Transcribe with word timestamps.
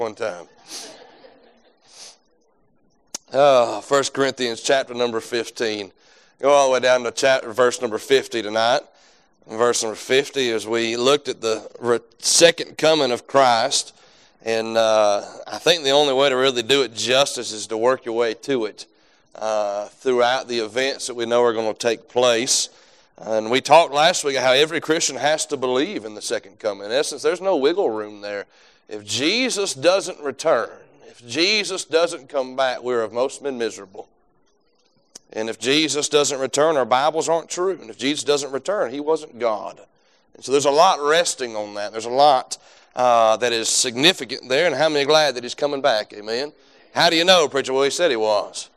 one 0.00 0.14
time. 0.14 0.46
Uh, 3.30 3.82
1 3.82 4.04
Corinthians 4.14 4.62
chapter 4.62 4.94
number 4.94 5.20
15. 5.20 5.92
Go 6.40 6.48
all 6.48 6.68
the 6.68 6.72
way 6.72 6.80
down 6.80 7.02
to 7.02 7.10
chapter, 7.10 7.52
verse 7.52 7.82
number 7.82 7.98
50 7.98 8.40
tonight. 8.40 8.80
Verse 9.46 9.82
number 9.82 9.96
50 9.96 10.52
as 10.52 10.66
we 10.66 10.96
looked 10.96 11.28
at 11.28 11.42
the 11.42 12.00
second 12.18 12.78
coming 12.78 13.12
of 13.12 13.26
Christ. 13.26 13.94
And 14.42 14.78
uh, 14.78 15.22
I 15.46 15.58
think 15.58 15.84
the 15.84 15.90
only 15.90 16.14
way 16.14 16.30
to 16.30 16.36
really 16.36 16.62
do 16.62 16.80
it 16.80 16.94
justice 16.94 17.52
is 17.52 17.66
to 17.66 17.76
work 17.76 18.06
your 18.06 18.16
way 18.16 18.32
to 18.32 18.64
it 18.64 18.86
uh, 19.34 19.88
throughout 19.88 20.48
the 20.48 20.60
events 20.60 21.08
that 21.08 21.14
we 21.14 21.26
know 21.26 21.42
are 21.42 21.52
going 21.52 21.70
to 21.70 21.78
take 21.78 22.08
place. 22.08 22.70
And 23.18 23.50
we 23.50 23.60
talked 23.60 23.92
last 23.92 24.24
week 24.24 24.36
how 24.36 24.52
every 24.52 24.80
Christian 24.80 25.16
has 25.16 25.44
to 25.46 25.58
believe 25.58 26.06
in 26.06 26.14
the 26.14 26.22
second 26.22 26.58
coming. 26.58 26.86
In 26.86 26.92
essence, 26.92 27.20
there's 27.20 27.42
no 27.42 27.58
wiggle 27.58 27.90
room 27.90 28.22
there. 28.22 28.46
If 28.90 29.04
Jesus 29.04 29.72
doesn't 29.72 30.18
return, 30.18 30.68
if 31.06 31.24
Jesus 31.24 31.84
doesn't 31.84 32.28
come 32.28 32.56
back, 32.56 32.82
we're 32.82 33.02
of 33.02 33.12
most 33.12 33.40
men 33.40 33.56
miserable. 33.56 34.08
And 35.32 35.48
if 35.48 35.60
Jesus 35.60 36.08
doesn't 36.08 36.40
return, 36.40 36.76
our 36.76 36.84
Bibles 36.84 37.28
aren't 37.28 37.48
true. 37.48 37.78
And 37.80 37.88
if 37.88 37.96
Jesus 37.96 38.24
doesn't 38.24 38.50
return, 38.50 38.90
He 38.90 38.98
wasn't 38.98 39.38
God. 39.38 39.80
And 40.34 40.44
so 40.44 40.50
there's 40.50 40.64
a 40.64 40.72
lot 40.72 41.00
resting 41.00 41.54
on 41.54 41.74
that. 41.74 41.92
There's 41.92 42.04
a 42.04 42.10
lot 42.10 42.58
uh, 42.96 43.36
that 43.36 43.52
is 43.52 43.68
significant 43.68 44.48
there. 44.48 44.66
And 44.66 44.74
how 44.74 44.88
many 44.88 45.04
glad 45.04 45.36
that 45.36 45.44
He's 45.44 45.54
coming 45.54 45.80
back? 45.80 46.12
Amen. 46.12 46.52
How 46.92 47.10
do 47.10 47.16
you 47.16 47.24
know, 47.24 47.46
preacher? 47.46 47.72
Well, 47.72 47.84
He 47.84 47.90
said 47.90 48.10
He 48.10 48.16
was. 48.16 48.70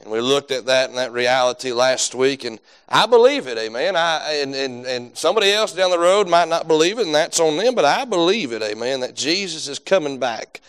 And 0.00 0.10
we 0.10 0.20
looked 0.20 0.50
at 0.50 0.66
that 0.66 0.90
and 0.90 0.98
that 0.98 1.12
reality 1.12 1.72
last 1.72 2.14
week, 2.14 2.44
and 2.44 2.60
I 2.88 3.06
believe 3.06 3.46
it, 3.46 3.56
amen. 3.56 3.96
I, 3.96 4.40
and, 4.42 4.54
and, 4.54 4.84
and 4.84 5.16
somebody 5.16 5.50
else 5.50 5.72
down 5.72 5.90
the 5.90 5.98
road 5.98 6.28
might 6.28 6.48
not 6.48 6.68
believe 6.68 6.98
it, 6.98 7.06
and 7.06 7.14
that's 7.14 7.40
on 7.40 7.56
them, 7.56 7.74
but 7.74 7.84
I 7.84 8.04
believe 8.04 8.52
it, 8.52 8.62
amen, 8.62 9.00
that 9.00 9.14
Jesus 9.14 9.66
is 9.66 9.78
coming 9.78 10.18
back 10.18 10.60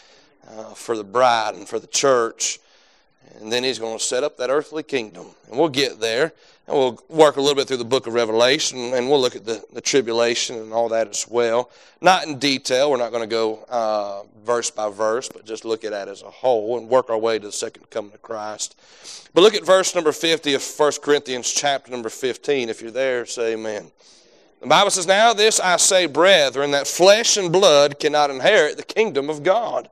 uh, 0.47 0.73
for 0.73 0.95
the 0.95 1.03
bride 1.03 1.55
and 1.55 1.67
for 1.67 1.79
the 1.79 1.87
church. 1.87 2.59
And 3.39 3.51
then 3.51 3.63
he's 3.63 3.79
going 3.79 3.97
to 3.97 4.03
set 4.03 4.23
up 4.23 4.37
that 4.37 4.49
earthly 4.49 4.83
kingdom. 4.83 5.27
And 5.49 5.59
we'll 5.59 5.69
get 5.69 5.99
there. 5.99 6.33
And 6.67 6.75
we'll 6.75 6.99
work 7.09 7.37
a 7.37 7.41
little 7.41 7.55
bit 7.55 7.67
through 7.67 7.77
the 7.77 7.85
book 7.85 8.07
of 8.07 8.13
Revelation, 8.13 8.93
and 8.95 9.07
we'll 9.07 9.21
look 9.21 9.35
at 9.35 9.45
the, 9.45 9.63
the 9.71 9.81
tribulation 9.81 10.55
and 10.55 10.73
all 10.73 10.89
that 10.89 11.07
as 11.07 11.27
well. 11.27 11.69
Not 12.01 12.25
in 12.25 12.39
detail. 12.39 12.89
We're 12.89 12.97
not 12.97 13.11
going 13.11 13.21
to 13.21 13.27
go 13.27 13.63
uh, 13.69 14.23
verse 14.43 14.71
by 14.71 14.89
verse, 14.89 15.29
but 15.29 15.45
just 15.45 15.63
look 15.63 15.83
at 15.83 15.91
that 15.91 16.07
as 16.07 16.23
a 16.23 16.31
whole 16.31 16.79
and 16.79 16.89
work 16.89 17.11
our 17.11 17.17
way 17.17 17.37
to 17.37 17.45
the 17.45 17.51
second 17.51 17.89
coming 17.91 18.13
of 18.13 18.21
Christ. 18.23 18.75
But 19.35 19.41
look 19.41 19.53
at 19.53 19.63
verse 19.63 19.93
number 19.93 20.11
50 20.11 20.55
of 20.55 20.63
1 20.63 20.91
Corinthians 21.03 21.51
chapter 21.51 21.91
number 21.91 22.09
15. 22.09 22.69
If 22.69 22.81
you're 22.81 22.89
there, 22.89 23.27
say 23.27 23.53
amen. 23.53 23.91
The 24.61 24.67
Bible 24.67 24.89
says, 24.89 25.05
Now 25.05 25.33
this 25.33 25.59
I 25.59 25.77
say, 25.77 26.07
brethren, 26.07 26.71
that 26.71 26.87
flesh 26.87 27.37
and 27.37 27.51
blood 27.51 27.99
cannot 27.99 28.31
inherit 28.31 28.77
the 28.77 28.83
kingdom 28.83 29.29
of 29.29 29.43
God, 29.43 29.89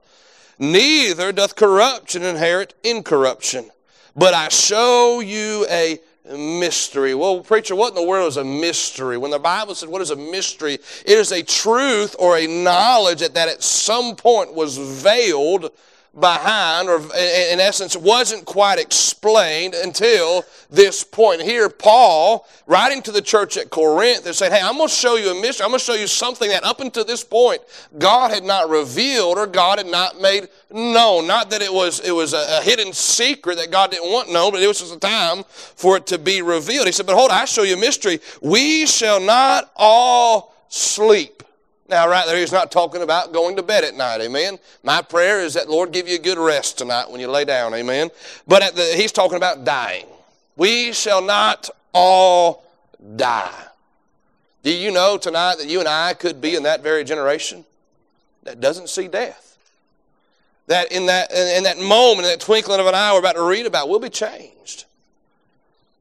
neither 0.59 1.32
doth 1.32 1.56
corruption 1.56 2.23
inherit 2.23 2.73
incorruption. 2.84 3.70
But 4.16 4.34
I 4.34 4.50
show 4.50 5.20
you 5.20 5.66
a 5.70 6.00
mystery. 6.26 7.14
Well, 7.16 7.42
preacher, 7.42 7.76
what 7.76 7.90
in 7.90 7.96
the 7.96 8.08
world 8.08 8.30
is 8.30 8.38
a 8.38 8.44
mystery? 8.44 9.18
When 9.18 9.31
the 9.31 9.40
Bible 9.40 9.76
says 9.76 9.90
what 9.90 10.02
is 10.02 10.12
a 10.12 10.16
mystery, 10.16 10.76
it 10.76 10.81
is 11.06 11.31
a 11.31 11.44
truth 11.44 12.16
or 12.20 12.38
a 12.38 12.48
knowledge 12.48 13.20
that, 13.20 13.34
that 13.34 13.50
at 13.50 13.64
some 13.64 14.16
point 14.16 14.54
was 14.54 14.78
veiled 14.78 15.72
behind, 16.19 16.89
or 16.89 16.97
in 16.97 17.59
essence, 17.59 17.97
wasn't 17.97 18.45
quite 18.45 18.78
explained 18.78 19.73
until 19.73 20.45
this 20.69 21.03
point. 21.03 21.42
Here, 21.42 21.69
Paul, 21.69 22.47
writing 22.67 23.02
to 23.03 23.11
the 23.11 23.22
church 23.22 23.58
at 23.58 23.72
Corinth, 23.72 24.28
is 24.28 24.38
saying, 24.38 24.52
Hey, 24.52 24.61
I'm 24.61 24.78
going 24.78 24.89
to 24.89 24.94
show 24.94 25.16
you 25.16 25.31
a 25.31 25.41
mystery. 25.41 25.64
I'm 25.64 25.72
going 25.72 25.80
to 25.80 25.86
show 25.86 25.95
you 25.95 26.06
something 26.06 26.50
that 26.50 26.64
up 26.64 26.81
until 26.81 27.03
this 27.03 27.23
point, 27.23 27.61
God 27.97 28.31
had 28.31 28.44
not 28.44 28.69
revealed 28.69 29.38
or 29.38 29.47
God 29.47 29.80
had 29.80 29.88
not 29.88 30.22
made 30.22 30.50
known. 30.72 31.25
Not 31.25 31.50
that 31.50 31.61
it 31.61 31.73
was, 31.73 32.00
it 32.02 32.11
was 32.11 32.34
a, 32.34 32.59
a 32.59 32.61
hidden 32.61 32.94
secret 32.94 33.58
that 33.58 33.72
God 33.72 33.89
didn't 33.89 34.11
want 34.11 34.31
known, 34.31 34.52
but 34.52 34.61
it 34.61 34.67
was 34.67 34.80
just 34.80 34.95
a 34.95 35.00
time 35.00 35.44
for 35.47 35.97
it 35.97 36.06
to 36.08 36.19
be 36.19 36.44
revealed. 36.44 36.86
He 36.86 36.91
said, 36.91 37.08
But 37.08 37.16
hold 37.16 37.31
I 37.31 37.45
show 37.45 37.64
you 37.64 37.75
a 37.75 37.80
mystery. 37.80 38.19
We 38.41 38.85
shall 38.85 39.19
not 39.19 39.72
all 39.75 40.53
sleep. 40.69 41.44
Now, 41.89 42.07
right 42.07 42.25
there, 42.25 42.38
he's 42.38 42.51
not 42.51 42.71
talking 42.71 43.01
about 43.01 43.33
going 43.33 43.57
to 43.57 43.63
bed 43.63 43.83
at 43.83 43.95
night, 43.95 44.21
amen. 44.21 44.57
My 44.83 45.01
prayer 45.01 45.41
is 45.41 45.53
that 45.55 45.69
Lord 45.69 45.91
give 45.91 46.07
you 46.07 46.16
a 46.16 46.19
good 46.19 46.38
rest 46.38 46.77
tonight 46.77 47.11
when 47.11 47.19
you 47.19 47.27
lay 47.29 47.44
down, 47.44 47.73
amen. 47.73 48.09
But 48.47 48.75
the, 48.75 48.83
he's 48.95 49.11
talking 49.11 49.35
about 49.35 49.66
dying. 49.66 50.05
We 50.55 50.94
shall 50.94 51.21
not 51.21 51.69
all 51.94 52.63
die. 53.16 53.66
Do 54.63 54.73
you 54.73 54.91
know 54.91 55.17
tonight 55.17 55.57
that 55.57 55.67
you 55.67 55.79
and 55.79 55.89
I 55.89 56.13
could 56.13 56.39
be 56.39 56.55
in 56.55 56.63
that 56.63 56.81
very 56.81 57.03
generation 57.03 57.66
that 58.44 58.61
doesn't 58.61 58.88
see 58.88 59.09
death? 59.09 59.57
That 60.67 60.89
in 60.94 61.07
that, 61.07 61.33
in 61.33 61.63
that 61.63 61.79
moment, 61.79 62.25
in 62.25 62.31
that 62.31 62.39
twinkling 62.39 62.79
of 62.79 62.88
an 62.88 62.95
eye 62.95 63.11
we're 63.11 63.19
about 63.19 63.35
to 63.35 63.44
read 63.44 63.65
about, 63.65 63.89
we'll 63.89 64.00
be 64.00 64.09
changed. 64.09 64.85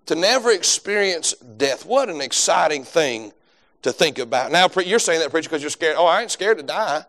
To 0.07 0.15
never 0.15 0.53
experience 0.53 1.33
death. 1.35 1.85
What 1.85 2.09
an 2.09 2.21
exciting 2.21 2.85
thing 2.85 3.33
to 3.83 3.93
think 3.93 4.19
about. 4.19 4.53
Now, 4.53 4.69
you're 4.85 4.99
saying 4.99 5.21
that, 5.21 5.31
preacher, 5.31 5.49
because 5.49 5.63
you're 5.63 5.71
scared. 5.71 5.97
Oh, 5.99 6.07
I 6.07 6.23
ain't 6.23 6.31
scared 6.31 6.59
to 6.59 6.63
die. 6.63 7.05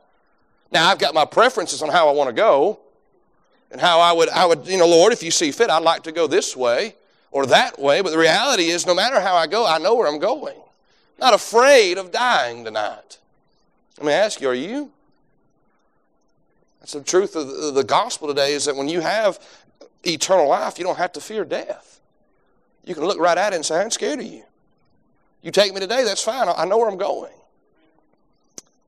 Now, 0.71 0.89
I've 0.89 0.99
got 0.99 1.13
my 1.13 1.25
preferences 1.25 1.81
on 1.81 1.89
how 1.89 2.09
I 2.09 2.11
want 2.13 2.29
to 2.29 2.33
go 2.33 2.79
and 3.71 3.79
how 3.79 3.99
I 3.99 4.11
would, 4.11 4.29
I 4.29 4.45
would, 4.45 4.67
you 4.67 4.77
know, 4.77 4.87
Lord, 4.87 5.13
if 5.13 5.21
you 5.23 5.31
see 5.31 5.51
fit, 5.51 5.69
I'd 5.69 5.83
like 5.83 6.03
to 6.03 6.11
go 6.11 6.27
this 6.27 6.55
way 6.55 6.95
or 7.31 7.45
that 7.47 7.79
way. 7.79 8.01
But 8.01 8.11
the 8.11 8.17
reality 8.17 8.65
is, 8.69 8.85
no 8.85 8.95
matter 8.95 9.19
how 9.19 9.35
I 9.35 9.47
go, 9.47 9.65
I 9.65 9.77
know 9.77 9.95
where 9.95 10.07
I'm 10.07 10.19
going. 10.19 10.57
Not 11.19 11.33
afraid 11.33 11.97
of 11.97 12.11
dying 12.11 12.65
tonight. 12.65 13.19
Let 13.97 14.07
me 14.07 14.13
ask 14.13 14.41
you, 14.41 14.49
are 14.49 14.55
you? 14.55 14.91
That's 16.79 16.93
the 16.93 17.01
truth 17.01 17.35
of 17.35 17.75
the 17.75 17.83
gospel 17.83 18.27
today 18.27 18.53
is 18.53 18.65
that 18.65 18.75
when 18.75 18.89
you 18.89 18.99
have 18.99 19.39
eternal 20.03 20.49
life, 20.49 20.77
you 20.77 20.83
don't 20.83 20.97
have 20.97 21.13
to 21.13 21.21
fear 21.21 21.45
death. 21.45 22.01
You 22.83 22.93
can 22.93 23.05
look 23.05 23.19
right 23.19 23.37
at 23.37 23.53
it 23.53 23.55
and 23.55 23.65
say, 23.65 23.79
I'm 23.79 23.91
scared 23.91 24.19
of 24.19 24.25
you. 24.25 24.43
You 25.43 25.51
take 25.51 25.73
me 25.73 25.81
today, 25.81 26.03
that's 26.03 26.23
fine. 26.23 26.47
I 26.47 26.65
know 26.65 26.77
where 26.77 26.89
I'm 26.89 26.97
going. 26.97 27.33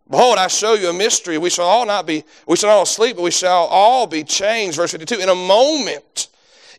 Behold, 0.09 0.37
I 0.37 0.47
show 0.47 0.73
you 0.73 0.89
a 0.89 0.93
mystery. 0.93 1.37
We 1.37 1.49
shall 1.49 1.65
all 1.65 1.85
not 1.85 2.05
be, 2.07 2.23
we 2.47 2.55
shall 2.55 2.69
all 2.69 2.85
sleep, 2.85 3.17
but 3.17 3.23
we 3.23 3.31
shall 3.31 3.65
all 3.65 4.07
be 4.07 4.23
changed. 4.23 4.77
Verse 4.77 4.91
52. 4.91 5.19
In 5.19 5.29
a 5.29 5.35
moment, 5.35 6.29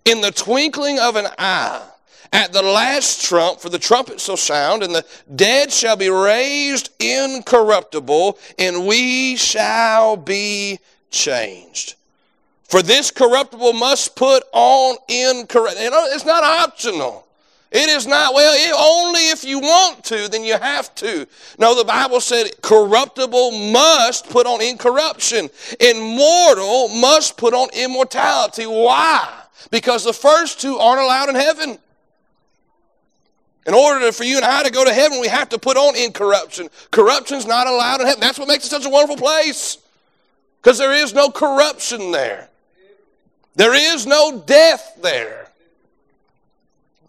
in 0.04 0.20
the 0.20 0.30
twinkling 0.30 0.98
of 0.98 1.16
an 1.16 1.26
eye, 1.38 1.86
at 2.32 2.52
the 2.52 2.62
last 2.62 3.24
trump, 3.24 3.60
for 3.60 3.68
the 3.68 3.78
trumpet 3.78 4.20
shall 4.20 4.36
sound, 4.36 4.82
and 4.82 4.94
the 4.94 5.04
dead 5.34 5.72
shall 5.72 5.96
be 5.96 6.08
raised 6.08 6.90
incorruptible, 6.98 8.38
and 8.58 8.86
we 8.86 9.36
shall 9.36 10.16
be 10.16 10.78
changed. 11.10 11.94
For 12.64 12.82
this 12.82 13.10
corruptible 13.10 13.74
must 13.74 14.16
put 14.16 14.42
on 14.52 14.96
incorruptible. 15.08 15.86
Uh, 15.86 15.90
know, 15.90 16.06
it's 16.10 16.24
not 16.24 16.42
optional. 16.42 17.25
It 17.76 17.90
is 17.90 18.06
not, 18.06 18.32
well, 18.32 18.54
only 18.74 19.28
if 19.28 19.44
you 19.44 19.58
want 19.58 20.02
to, 20.04 20.30
then 20.30 20.44
you 20.44 20.56
have 20.56 20.94
to. 20.94 21.26
No, 21.58 21.74
the 21.74 21.84
Bible 21.84 22.22
said 22.22 22.50
corruptible 22.62 23.52
must 23.70 24.30
put 24.30 24.46
on 24.46 24.62
incorruption, 24.62 25.50
immortal 25.78 26.88
must 26.88 27.36
put 27.36 27.52
on 27.52 27.68
immortality. 27.74 28.64
Why? 28.64 29.42
Because 29.70 30.04
the 30.04 30.14
first 30.14 30.58
two 30.58 30.78
aren't 30.78 31.02
allowed 31.02 31.28
in 31.28 31.34
heaven. 31.34 31.78
In 33.66 33.74
order 33.74 34.10
for 34.10 34.24
you 34.24 34.36
and 34.36 34.44
I 34.46 34.62
to 34.62 34.70
go 34.70 34.82
to 34.82 34.94
heaven, 34.94 35.20
we 35.20 35.28
have 35.28 35.50
to 35.50 35.58
put 35.58 35.76
on 35.76 35.96
incorruption. 35.96 36.70
Corruption's 36.90 37.46
not 37.46 37.66
allowed 37.66 38.00
in 38.00 38.06
heaven. 38.06 38.20
That's 38.20 38.38
what 38.38 38.48
makes 38.48 38.64
it 38.64 38.70
such 38.70 38.86
a 38.86 38.88
wonderful 38.88 39.18
place. 39.18 39.76
Because 40.62 40.78
there 40.78 40.94
is 40.94 41.12
no 41.12 41.28
corruption 41.30 42.10
there. 42.10 42.48
There 43.54 43.74
is 43.74 44.06
no 44.06 44.40
death 44.46 44.98
there. 45.02 45.45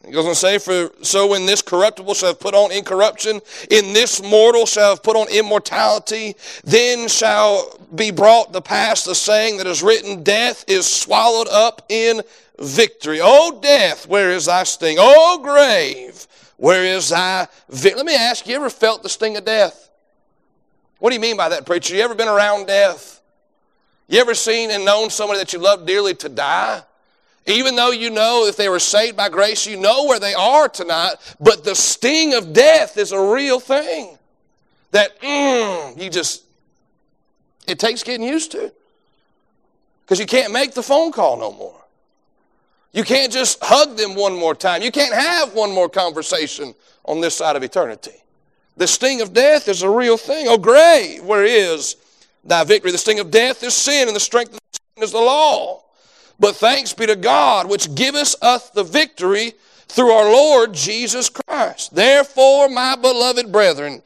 He 0.07 0.13
goes 0.13 0.25
on 0.25 0.31
to 0.31 0.35
say, 0.35 0.57
For 0.57 0.89
so 1.03 1.27
when 1.27 1.45
this 1.45 1.61
corruptible 1.61 2.13
shall 2.13 2.29
have 2.29 2.39
put 2.39 2.55
on 2.55 2.71
incorruption, 2.71 3.41
in 3.69 3.91
this 3.91 4.23
mortal 4.23 4.65
shall 4.65 4.91
have 4.91 5.03
put 5.03 5.17
on 5.17 5.27
immortality, 5.29 6.35
then 6.63 7.09
shall 7.09 7.77
be 7.93 8.11
brought 8.11 8.53
to 8.53 8.61
pass 8.61 9.03
the 9.03 9.13
saying 9.13 9.57
that 9.57 9.67
is 9.67 9.83
written, 9.83 10.23
Death 10.23 10.63
is 10.69 10.85
swallowed 10.85 11.49
up 11.49 11.85
in 11.89 12.21
victory. 12.57 13.19
O 13.21 13.59
death, 13.61 14.07
where 14.07 14.31
is 14.31 14.45
thy 14.45 14.63
sting? 14.63 14.95
O 14.97 15.41
grave, 15.43 16.25
where 16.55 16.85
is 16.85 17.09
thy 17.09 17.47
victory? 17.69 17.97
Let 17.97 18.05
me 18.05 18.15
ask 18.15 18.47
you, 18.47 18.51
you 18.51 18.59
ever 18.59 18.69
felt 18.69 19.03
the 19.03 19.09
sting 19.09 19.35
of 19.35 19.43
death? 19.43 19.89
What 20.99 21.09
do 21.09 21.15
you 21.15 21.21
mean 21.21 21.35
by 21.35 21.49
that, 21.49 21.65
preacher? 21.65 21.95
You 21.95 22.01
ever 22.01 22.15
been 22.15 22.29
around 22.29 22.67
death? 22.67 23.21
You 24.07 24.21
ever 24.21 24.33
seen 24.33 24.71
and 24.71 24.85
known 24.85 25.09
somebody 25.09 25.39
that 25.39 25.51
you 25.51 25.59
love 25.59 25.85
dearly 25.85 26.15
to 26.15 26.29
die? 26.29 26.81
Even 27.47 27.75
though 27.75 27.91
you 27.91 28.09
know 28.09 28.45
if 28.45 28.55
they 28.55 28.69
were 28.69 28.79
saved 28.79 29.17
by 29.17 29.29
grace, 29.29 29.65
you 29.65 29.77
know 29.77 30.05
where 30.05 30.19
they 30.19 30.33
are 30.33 30.69
tonight, 30.69 31.15
but 31.39 31.63
the 31.63 31.73
sting 31.73 32.33
of 32.33 32.53
death 32.53 32.97
is 32.97 33.11
a 33.11 33.19
real 33.19 33.59
thing. 33.59 34.17
That 34.91 35.19
mm, 35.21 36.01
you 36.01 36.09
just, 36.09 36.43
it 37.67 37.79
takes 37.79 38.03
getting 38.03 38.27
used 38.27 38.51
to. 38.51 38.71
Because 40.05 40.19
you 40.19 40.25
can't 40.25 40.53
make 40.53 40.73
the 40.73 40.83
phone 40.83 41.11
call 41.11 41.37
no 41.37 41.51
more. 41.51 41.73
You 42.93 43.03
can't 43.03 43.31
just 43.31 43.59
hug 43.61 43.97
them 43.97 44.15
one 44.15 44.37
more 44.37 44.55
time. 44.55 44.81
You 44.81 44.91
can't 44.91 45.13
have 45.13 45.53
one 45.53 45.73
more 45.73 45.89
conversation 45.89 46.75
on 47.05 47.21
this 47.21 47.35
side 47.35 47.55
of 47.55 47.63
eternity. 47.63 48.23
The 48.75 48.87
sting 48.87 49.21
of 49.21 49.33
death 49.33 49.67
is 49.67 49.81
a 49.81 49.89
real 49.89 50.17
thing. 50.17 50.47
Oh, 50.47 50.57
grave, 50.57 51.23
where 51.23 51.43
is 51.43 51.95
Thy 52.47 52.63
victory, 52.63 52.91
the 52.91 52.97
sting 52.97 53.19
of 53.19 53.29
death 53.29 53.61
is 53.61 53.73
sin, 53.73 54.07
and 54.07 54.15
the 54.15 54.21
strength 54.21 54.53
of 54.53 54.59
sin 54.71 55.03
is 55.03 55.11
the 55.11 55.19
law. 55.19 55.83
But 56.39 56.55
thanks 56.55 56.93
be 56.93 57.07
to 57.07 57.15
God, 57.15 57.69
which 57.69 57.95
giveth 57.95 58.35
us 58.41 58.69
the 58.69 58.83
victory 58.83 59.53
through 59.87 60.11
our 60.11 60.31
Lord 60.31 60.73
Jesus 60.73 61.29
Christ. 61.29 61.95
Therefore, 61.95 62.69
my 62.69 62.95
beloved 62.95 63.51
brethren, 63.51 64.01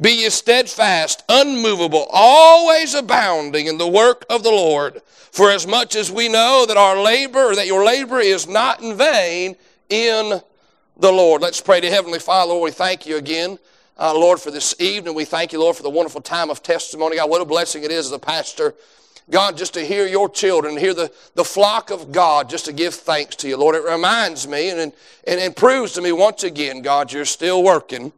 be 0.00 0.10
ye 0.22 0.30
steadfast, 0.30 1.22
unmovable, 1.28 2.06
always 2.10 2.94
abounding 2.94 3.66
in 3.66 3.78
the 3.78 3.88
work 3.88 4.24
of 4.28 4.42
the 4.42 4.50
Lord. 4.50 5.00
For 5.30 5.50
as 5.50 5.66
much 5.66 5.96
as 5.96 6.10
we 6.10 6.28
know 6.28 6.64
that 6.66 6.76
our 6.76 7.00
labor, 7.00 7.50
or 7.50 7.54
that 7.54 7.66
your 7.66 7.84
labor 7.84 8.20
is 8.20 8.48
not 8.48 8.82
in 8.82 8.96
vain 8.96 9.56
in 9.88 10.40
the 10.98 11.12
Lord. 11.12 11.42
Let's 11.42 11.60
pray 11.60 11.80
to 11.80 11.90
Heavenly 11.90 12.18
Father. 12.18 12.52
Lord, 12.52 12.64
we 12.64 12.70
thank 12.70 13.06
you 13.06 13.16
again, 13.16 13.58
uh, 13.98 14.14
Lord, 14.14 14.40
for 14.40 14.50
this 14.50 14.74
evening. 14.80 15.14
We 15.14 15.26
thank 15.26 15.52
you, 15.52 15.60
Lord, 15.60 15.76
for 15.76 15.82
the 15.82 15.90
wonderful 15.90 16.22
time 16.22 16.50
of 16.50 16.62
testimony. 16.62 17.16
God, 17.16 17.30
what 17.30 17.42
a 17.42 17.44
blessing 17.44 17.84
it 17.84 17.90
is 17.90 18.06
as 18.06 18.12
a 18.12 18.18
pastor. 18.18 18.74
God, 19.28 19.56
just 19.56 19.74
to 19.74 19.84
hear 19.84 20.06
your 20.06 20.28
children, 20.28 20.76
hear 20.76 20.94
the, 20.94 21.12
the 21.34 21.44
flock 21.44 21.90
of 21.90 22.12
God, 22.12 22.48
just 22.48 22.66
to 22.66 22.72
give 22.72 22.94
thanks 22.94 23.34
to 23.36 23.48
you, 23.48 23.56
Lord. 23.56 23.74
It 23.74 23.84
reminds 23.84 24.46
me 24.46 24.70
and, 24.70 24.92
and, 25.26 25.40
and 25.40 25.56
proves 25.56 25.92
to 25.94 26.00
me 26.00 26.12
once 26.12 26.44
again, 26.44 26.80
God, 26.80 27.12
you're 27.12 27.24
still 27.24 27.64
working 27.64 28.12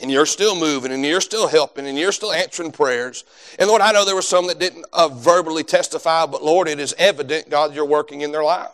and 0.00 0.10
you're 0.10 0.26
still 0.26 0.54
moving 0.54 0.92
and 0.92 1.04
you're 1.04 1.20
still 1.20 1.48
helping 1.48 1.86
and 1.86 1.98
you're 1.98 2.12
still 2.12 2.32
answering 2.32 2.70
prayers. 2.70 3.24
And 3.58 3.68
Lord, 3.68 3.82
I 3.82 3.92
know 3.92 4.04
there 4.04 4.14
were 4.14 4.22
some 4.22 4.46
that 4.46 4.60
didn't 4.60 4.86
uh, 4.92 5.08
verbally 5.08 5.64
testify, 5.64 6.26
but 6.26 6.44
Lord, 6.44 6.68
it 6.68 6.78
is 6.78 6.94
evident, 6.98 7.50
God, 7.50 7.74
you're 7.74 7.84
working 7.84 8.20
in 8.20 8.30
their 8.30 8.44
life. 8.44 8.70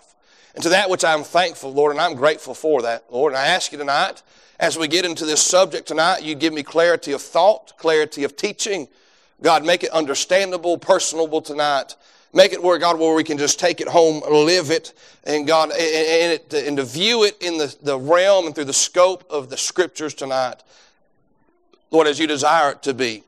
And 0.54 0.62
to 0.64 0.68
that 0.70 0.90
which 0.90 1.04
I'm 1.04 1.22
thankful, 1.22 1.72
Lord, 1.72 1.92
and 1.92 2.00
I'm 2.00 2.14
grateful 2.14 2.54
for 2.54 2.82
that, 2.82 3.04
Lord. 3.10 3.32
And 3.32 3.38
I 3.38 3.46
ask 3.46 3.72
you 3.72 3.78
tonight, 3.78 4.22
as 4.60 4.76
we 4.76 4.86
get 4.86 5.06
into 5.06 5.24
this 5.24 5.40
subject 5.40 5.88
tonight, 5.88 6.22
you 6.22 6.34
give 6.34 6.52
me 6.52 6.62
clarity 6.62 7.12
of 7.12 7.22
thought, 7.22 7.72
clarity 7.78 8.22
of 8.24 8.36
teaching. 8.36 8.86
God, 9.42 9.64
make 9.64 9.82
it 9.82 9.90
understandable, 9.90 10.78
personable 10.78 11.42
tonight. 11.42 11.96
Make 12.32 12.52
it 12.52 12.62
where, 12.62 12.78
God, 12.78 12.98
where 12.98 13.14
we 13.14 13.24
can 13.24 13.36
just 13.36 13.60
take 13.60 13.80
it 13.80 13.88
home, 13.88 14.22
live 14.30 14.70
it, 14.70 14.94
and 15.24 15.46
God, 15.46 15.70
and, 15.70 16.40
and, 16.50 16.54
and 16.54 16.76
to 16.78 16.84
view 16.84 17.24
it 17.24 17.36
in 17.42 17.58
the, 17.58 17.76
the 17.82 17.98
realm 17.98 18.46
and 18.46 18.54
through 18.54 18.64
the 18.64 18.72
scope 18.72 19.24
of 19.28 19.50
the 19.50 19.56
scriptures 19.56 20.14
tonight. 20.14 20.62
Lord, 21.90 22.06
as 22.06 22.18
you 22.18 22.26
desire 22.26 22.72
it 22.72 22.82
to 22.84 22.94
be. 22.94 23.22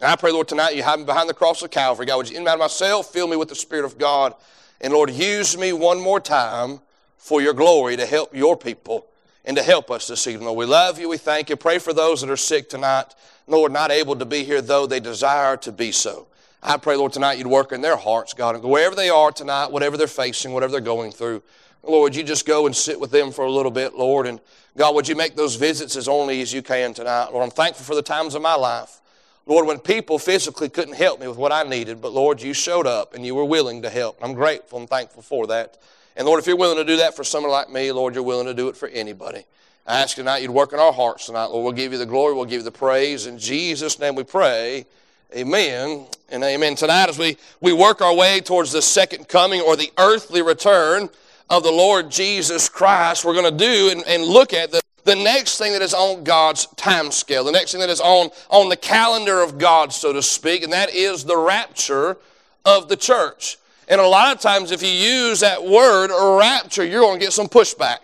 And 0.00 0.10
I 0.10 0.16
pray, 0.16 0.32
Lord, 0.32 0.48
tonight 0.48 0.74
you 0.74 0.82
have 0.82 0.98
me 0.98 1.04
behind 1.04 1.28
the 1.28 1.34
cross 1.34 1.62
of 1.62 1.70
Calvary. 1.70 2.06
God, 2.06 2.16
would 2.16 2.30
you 2.30 2.36
in 2.36 2.48
of 2.48 2.58
myself, 2.58 3.12
fill 3.12 3.28
me 3.28 3.36
with 3.36 3.50
the 3.50 3.54
Spirit 3.54 3.84
of 3.84 3.98
God. 3.98 4.34
And 4.80 4.92
Lord, 4.92 5.10
use 5.10 5.56
me 5.56 5.72
one 5.72 6.00
more 6.00 6.18
time 6.18 6.80
for 7.18 7.40
your 7.40 7.52
glory 7.52 7.96
to 7.98 8.06
help 8.06 8.34
your 8.34 8.56
people 8.56 9.06
and 9.44 9.56
to 9.56 9.62
help 9.62 9.90
us 9.90 10.08
this 10.08 10.26
evening. 10.26 10.46
Lord, 10.46 10.58
we 10.58 10.64
love 10.64 10.98
you. 10.98 11.08
We 11.08 11.18
thank 11.18 11.50
you. 11.50 11.56
Pray 11.56 11.78
for 11.78 11.92
those 11.92 12.22
that 12.22 12.30
are 12.30 12.36
sick 12.36 12.68
tonight. 12.68 13.14
Lord, 13.50 13.72
not 13.72 13.90
able 13.90 14.14
to 14.16 14.24
be 14.24 14.44
here, 14.44 14.62
though 14.62 14.86
they 14.86 15.00
desire 15.00 15.56
to 15.58 15.72
be 15.72 15.90
so. 15.90 16.28
I 16.62 16.76
pray, 16.76 16.94
Lord, 16.94 17.12
tonight 17.12 17.38
you'd 17.38 17.48
work 17.48 17.72
in 17.72 17.80
their 17.80 17.96
hearts, 17.96 18.32
God, 18.32 18.54
and 18.54 18.62
wherever 18.62 18.94
they 18.94 19.08
are 19.08 19.32
tonight, 19.32 19.72
whatever 19.72 19.96
they're 19.96 20.06
facing, 20.06 20.52
whatever 20.52 20.70
they're 20.70 20.80
going 20.80 21.10
through, 21.10 21.42
Lord, 21.82 22.14
you 22.14 22.22
just 22.22 22.46
go 22.46 22.66
and 22.66 22.76
sit 22.76 23.00
with 23.00 23.10
them 23.10 23.32
for 23.32 23.44
a 23.44 23.50
little 23.50 23.72
bit, 23.72 23.94
Lord, 23.94 24.26
and 24.26 24.40
God, 24.76 24.94
would 24.94 25.08
you 25.08 25.16
make 25.16 25.34
those 25.34 25.56
visits 25.56 25.96
as 25.96 26.06
only 26.06 26.42
as 26.42 26.52
you 26.52 26.62
can 26.62 26.94
tonight? 26.94 27.30
Lord, 27.32 27.42
I'm 27.42 27.50
thankful 27.50 27.84
for 27.84 27.94
the 27.94 28.02
times 28.02 28.34
of 28.34 28.42
my 28.42 28.54
life. 28.54 29.00
Lord, 29.46 29.66
when 29.66 29.78
people 29.80 30.18
physically 30.18 30.68
couldn't 30.68 30.94
help 30.94 31.18
me 31.18 31.26
with 31.26 31.38
what 31.38 31.50
I 31.50 31.64
needed, 31.64 32.00
but 32.00 32.12
Lord, 32.12 32.40
you 32.40 32.52
showed 32.52 32.86
up 32.86 33.14
and 33.14 33.26
you 33.26 33.34
were 33.34 33.44
willing 33.44 33.82
to 33.82 33.90
help. 33.90 34.18
I'm 34.22 34.34
grateful 34.34 34.78
and 34.78 34.88
thankful 34.88 35.22
for 35.22 35.48
that. 35.48 35.78
And 36.14 36.26
Lord, 36.26 36.38
if 36.38 36.46
you're 36.46 36.56
willing 36.56 36.76
to 36.76 36.84
do 36.84 36.98
that 36.98 37.16
for 37.16 37.24
someone 37.24 37.50
like 37.50 37.70
me, 37.70 37.90
Lord, 37.90 38.14
you're 38.14 38.22
willing 38.22 38.46
to 38.46 38.54
do 38.54 38.68
it 38.68 38.76
for 38.76 38.88
anybody. 38.88 39.44
I 39.86 40.02
ask 40.02 40.16
tonight 40.16 40.42
you'd 40.42 40.50
work 40.50 40.72
in 40.72 40.78
our 40.78 40.92
hearts 40.92 41.26
tonight. 41.26 41.46
Lord, 41.46 41.64
we'll 41.64 41.72
give 41.72 41.92
you 41.92 41.98
the 41.98 42.06
glory, 42.06 42.34
we'll 42.34 42.44
give 42.44 42.60
you 42.60 42.64
the 42.64 42.70
praise. 42.70 43.26
In 43.26 43.38
Jesus' 43.38 43.98
name 43.98 44.14
we 44.14 44.24
pray. 44.24 44.86
Amen 45.34 46.06
and 46.30 46.42
amen. 46.42 46.74
Tonight, 46.74 47.08
as 47.08 47.18
we, 47.18 47.36
we 47.60 47.72
work 47.72 48.00
our 48.00 48.14
way 48.14 48.40
towards 48.40 48.72
the 48.72 48.82
second 48.82 49.28
coming 49.28 49.60
or 49.60 49.76
the 49.76 49.92
earthly 49.96 50.42
return 50.42 51.08
of 51.48 51.62
the 51.62 51.70
Lord 51.70 52.10
Jesus 52.10 52.68
Christ, 52.68 53.24
we're 53.24 53.34
going 53.34 53.50
to 53.50 53.64
do 53.64 53.90
and, 53.90 54.04
and 54.06 54.24
look 54.24 54.52
at 54.52 54.70
the, 54.70 54.80
the 55.04 55.14
next 55.16 55.58
thing 55.58 55.72
that 55.72 55.82
is 55.82 55.94
on 55.94 56.24
God's 56.24 56.66
time 56.76 57.10
scale, 57.10 57.44
the 57.44 57.52
next 57.52 57.72
thing 57.72 57.80
that 57.80 57.90
is 57.90 58.00
on, 58.00 58.30
on 58.50 58.68
the 58.68 58.76
calendar 58.76 59.40
of 59.40 59.56
God, 59.56 59.92
so 59.92 60.12
to 60.12 60.22
speak, 60.22 60.62
and 60.62 60.72
that 60.72 60.94
is 60.94 61.24
the 61.24 61.36
rapture 61.36 62.16
of 62.64 62.88
the 62.88 62.96
church. 62.96 63.56
And 63.88 64.00
a 64.00 64.06
lot 64.06 64.34
of 64.34 64.40
times, 64.40 64.72
if 64.72 64.82
you 64.82 64.88
use 64.88 65.40
that 65.40 65.64
word 65.64 66.10
rapture, 66.38 66.84
you're 66.84 67.00
going 67.00 67.18
to 67.18 67.24
get 67.24 67.32
some 67.32 67.48
pushback, 67.48 67.98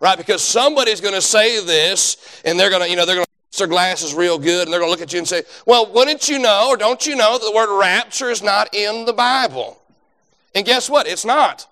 right? 0.00 0.18
Because 0.18 0.42
somebody's 0.42 1.00
going 1.00 1.14
to 1.14 1.22
say 1.22 1.64
this, 1.64 2.42
and 2.44 2.58
they're 2.58 2.70
going 2.70 2.82
to, 2.82 2.88
you 2.88 2.96
know, 2.96 3.06
they're 3.06 3.16
going 3.16 3.24
to 3.24 3.58
their 3.58 3.66
glasses 3.68 4.14
real 4.14 4.38
good, 4.38 4.66
and 4.66 4.72
they're 4.72 4.80
going 4.80 4.88
to 4.88 4.90
look 4.90 5.00
at 5.00 5.12
you 5.12 5.18
and 5.18 5.28
say, 5.28 5.42
Well, 5.66 5.92
wouldn't 5.92 6.28
you 6.28 6.38
know, 6.38 6.68
or 6.70 6.76
don't 6.76 7.06
you 7.06 7.14
know, 7.14 7.38
that 7.38 7.44
the 7.44 7.52
word 7.54 7.78
rapture 7.78 8.30
is 8.30 8.42
not 8.42 8.74
in 8.74 9.04
the 9.04 9.12
Bible? 9.12 9.80
And 10.54 10.64
guess 10.64 10.90
what? 10.90 11.06
It's 11.06 11.24
not. 11.24 11.68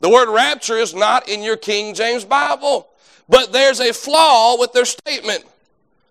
The 0.00 0.08
word 0.08 0.32
rapture 0.32 0.76
is 0.76 0.94
not 0.94 1.28
in 1.28 1.42
your 1.42 1.56
King 1.56 1.94
James 1.94 2.24
Bible. 2.24 2.88
But 3.28 3.52
there's 3.52 3.80
a 3.80 3.92
flaw 3.92 4.58
with 4.58 4.72
their 4.72 4.84
statement. 4.84 5.44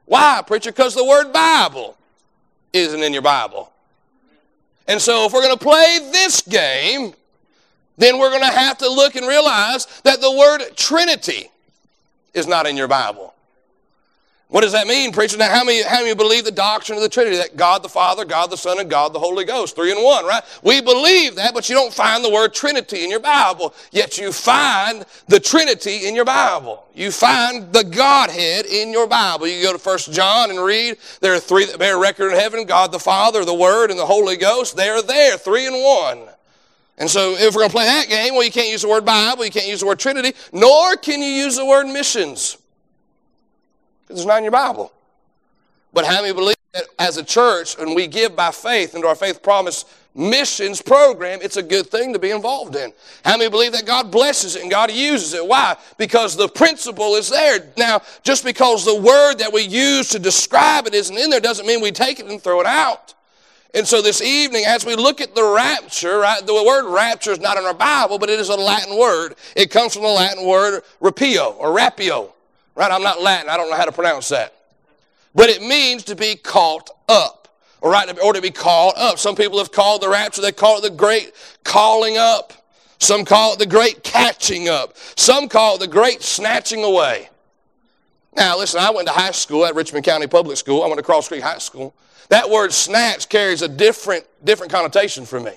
Why, 0.06 0.42
preacher? 0.46 0.72
Because 0.72 0.96
the 0.96 1.04
word 1.04 1.34
Bible 1.34 1.98
isn't 2.72 3.01
in 3.01 3.13
your 3.13 3.22
Bible. 3.22 3.72
And 4.88 5.01
so 5.01 5.25
if 5.25 5.34
we're 5.34 5.42
going 5.42 5.57
to 5.57 5.63
play 5.63 6.10
this 6.12 6.42
game, 6.42 7.13
then 8.00 8.18
we're 8.18 8.31
going 8.31 8.42
to 8.42 8.57
have 8.57 8.80
to 8.80 8.90
look 8.90 9.16
and 9.16 9.28
realize 9.28 9.86
that 10.04 10.22
the 10.22 10.31
word 10.31 10.63
Trinity 10.75 11.51
is 12.34 12.48
not 12.48 12.66
in 12.66 12.75
your 12.75 12.88
Bible. 12.88 13.34
What 14.50 14.62
does 14.62 14.72
that 14.72 14.88
mean, 14.88 15.12
preacher? 15.12 15.38
Now, 15.38 15.54
how 15.54 15.63
many, 15.63 15.84
how 15.84 16.00
many 16.01 16.16
believe 16.16 16.44
the 16.44 16.50
doctrine 16.50 16.98
of 16.98 17.04
the 17.04 17.10
Trinity? 17.10 17.38
That 17.38 17.56
God 17.56 17.84
the 17.84 17.90
Father, 17.90 18.25
God 18.25 18.50
the 18.50 18.57
Son, 18.57 18.80
and 18.80 18.90
God 18.90 19.13
the 19.13 19.19
Holy 19.19 19.46
Ghost, 19.46 19.75
three 19.75 19.92
in 19.92 20.04
one, 20.04 20.25
right? 20.25 20.42
We 20.63 20.81
believe 20.81 21.36
that, 21.36 21.54
but 21.54 21.69
you 21.69 21.75
don't 21.75 21.94
find 21.94 22.24
the 22.24 22.31
word 22.31 22.51
Trinity 22.51 23.04
in 23.04 23.12
your 23.12 23.19
Bible. 23.19 23.75
Yet 23.92 24.18
you 24.18 24.31
find 24.31 25.06
the 25.28 25.40
Trinity 25.40 26.07
in 26.07 26.16
your 26.16 26.25
Bible. 26.25 26.84
You 26.96 27.12
find 27.12 27.72
the 27.72 27.84
Godhead 27.84 28.66
in 28.66 28.92
your 28.92 29.06
Bible. 29.06 29.46
You 29.46 29.62
go 29.62 29.72
to 29.72 29.78
First 29.78 30.12
John 30.12 30.50
and 30.50 30.63
read, 30.63 30.98
there 31.22 31.36
are 31.36 31.40
three 31.40 31.66
that 31.66 31.78
bear 31.78 32.00
record 32.00 32.31
in 32.31 32.40
heaven, 32.40 32.66
God 32.66 32.92
the 32.92 32.98
Father, 32.98 33.46
the 33.46 33.54
Word, 33.54 33.92
and 33.92 34.00
the 34.00 34.06
Holy 34.07 34.36
Ghost. 34.36 34.75
They 34.75 34.90
are 34.90 35.04
there, 35.04 35.38
three 35.38 35.68
in 35.68 35.74
one. 35.74 36.28
And 37.00 37.10
so 37.10 37.31
if 37.31 37.56
we're 37.56 37.62
going 37.62 37.69
to 37.69 37.75
play 37.75 37.86
that 37.86 38.10
game, 38.10 38.34
well, 38.34 38.44
you 38.44 38.51
can't 38.51 38.69
use 38.69 38.81
the 38.81 38.90
word 38.90 39.06
Bible, 39.06 39.46
you 39.46 39.51
can't 39.51 39.68
use 39.68 39.80
the 39.80 39.86
word 39.86 40.00
Trinity, 40.00 40.34
nor 40.51 40.98
can 40.98 41.22
you 41.22 41.30
use 41.30 41.56
the 41.56 41.66
word 41.66 41.88
missions. 41.88 42.57
Because 44.04 44.22
it's 44.22 44.28
not 44.28 44.40
in 44.40 44.44
your 44.44 44.51
Bible. 44.51 44.92
But 45.94 46.06
how 46.06 46.22
many 46.22 46.34
believe 46.34 46.57
that 46.74 46.84
as 47.00 47.18
a 47.18 47.24
church, 47.24 47.78
and 47.80 47.96
we 47.96 48.06
give 48.06 48.36
by 48.36 48.51
faith 48.51 48.96
into 48.96 49.07
our 49.07 49.16
faith 49.16 49.42
promise 49.42 49.86
missions 50.13 50.81
program, 50.81 51.40
it's 51.42 51.56
a 51.56 51.63
good 51.63 51.88
thing 51.88 52.12
to 52.12 52.19
be 52.19 52.31
involved 52.31 52.75
in? 52.75 52.92
How 53.24 53.38
many 53.38 53.50
believe 53.50 53.72
that 53.72 53.86
God 53.86 54.12
blesses 54.12 54.58
it 54.58 54.62
and 54.62 54.70
God 54.70 54.91
uses 54.91 55.34
it? 55.34 55.48
Why? 55.48 55.77
Because 55.98 56.36
the 56.36 56.50
principle 56.50 57.15
is 57.15 57.29
there. 57.29 57.72
Now, 57.77 58.01
just 58.24 58.44
because 58.44 58.84
the 58.84 58.96
word 58.96 59.36
that 59.36 59.53
we 59.53 59.62
use 59.62 60.10
to 60.10 60.20
describe 60.20 60.86
it 60.86 60.94
isn't 60.94 61.18
in 61.18 61.29
there 61.29 61.39
doesn't 61.39 61.65
mean 61.65 61.82
we 61.82 61.91
take 61.91 62.20
it 62.20 62.25
and 62.25 62.41
throw 62.41 62.60
it 62.60 62.68
out. 62.68 63.13
And 63.74 63.88
so 63.88 64.02
this 64.02 64.22
evening, 64.22 64.64
as 64.66 64.86
we 64.86 64.96
look 64.96 65.22
at 65.22 65.36
the 65.36 65.44
rapture, 65.44 66.18
right, 66.18 66.44
the 66.46 66.54
word 66.54 66.92
rapture 66.92 67.32
is 67.32 67.40
not 67.40 67.58
in 67.58 67.66
our 67.66 67.74
Bible, 67.74 68.18
but 68.18 68.30
it 68.30 68.40
is 68.40 68.50
a 68.50 68.56
Latin 68.56 68.98
word. 68.98 69.36
It 69.56 69.70
comes 69.70 69.94
from 69.94 70.04
the 70.04 70.10
Latin 70.10 70.46
word 70.46 70.84
rapio 71.00 71.56
or 71.58 71.76
rapio. 71.76 72.32
Right? 72.76 72.92
I'm 72.92 73.04
not 73.04 73.22
Latin. 73.22 73.50
I 73.50 73.58
don't 73.58 73.70
know 73.70 73.76
how 73.76 73.86
to 73.86 73.92
pronounce 73.92 74.30
that. 74.30 74.56
But 75.36 75.50
it 75.50 75.62
means 75.62 76.04
to 76.06 76.16
be 76.16 76.36
caught 76.36 76.90
up. 77.08 77.48
Or, 77.82 77.92
right, 77.92 78.10
or 78.22 78.34
to 78.34 78.42
be 78.42 78.52
called 78.52 78.96
up. 78.98 79.20
Some 79.20 79.36
people 79.36 79.58
have 79.60 79.72
called 79.72 80.02
the 80.02 80.10
rapture, 80.10 80.42
they 80.42 80.52
call 80.52 80.80
it 80.80 80.82
the 80.82 80.90
great 80.90 81.32
calling 81.64 82.18
up. 82.18 82.52
Some 82.98 83.24
call 83.24 83.54
it 83.54 83.60
the 83.60 83.66
great 83.66 84.04
catching 84.04 84.68
up. 84.68 84.98
Some 85.16 85.48
call 85.48 85.76
it 85.76 85.80
the 85.80 85.88
great 85.88 86.22
snatching 86.22 86.84
away. 86.84 87.30
Now, 88.39 88.58
listen, 88.58 88.79
I 88.79 88.89
went 88.89 89.05
to 89.05 89.13
high 89.13 89.31
school 89.31 89.65
at 89.65 89.75
Richmond 89.75 90.05
County 90.05 90.25
Public 90.25 90.55
School. 90.55 90.81
I 90.81 90.88
went 90.88 90.98
to 90.98 91.03
Cross 91.03 91.27
Creek 91.27 91.43
High 91.43 91.58
School. 91.58 91.93
That 92.29 92.50
word 92.50 92.72
snatch 92.72 93.27
carries 93.27 93.62
a 93.62 93.67
different, 93.67 94.25
different 94.46 94.72
connotation 94.72 95.25
for 95.25 95.41
me. 95.41 95.51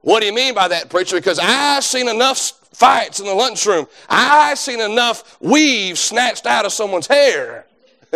What 0.00 0.20
do 0.20 0.26
you 0.26 0.32
mean 0.32 0.54
by 0.54 0.68
that, 0.68 0.88
preacher? 0.88 1.16
Because 1.16 1.38
I've 1.38 1.84
seen 1.84 2.08
enough 2.08 2.38
fights 2.72 3.20
in 3.20 3.26
the 3.26 3.34
lunchroom. 3.34 3.86
I've 4.08 4.58
seen 4.58 4.80
enough 4.80 5.36
weave 5.42 5.98
snatched 5.98 6.46
out 6.46 6.64
of 6.64 6.72
someone's 6.72 7.06
hair. 7.06 7.66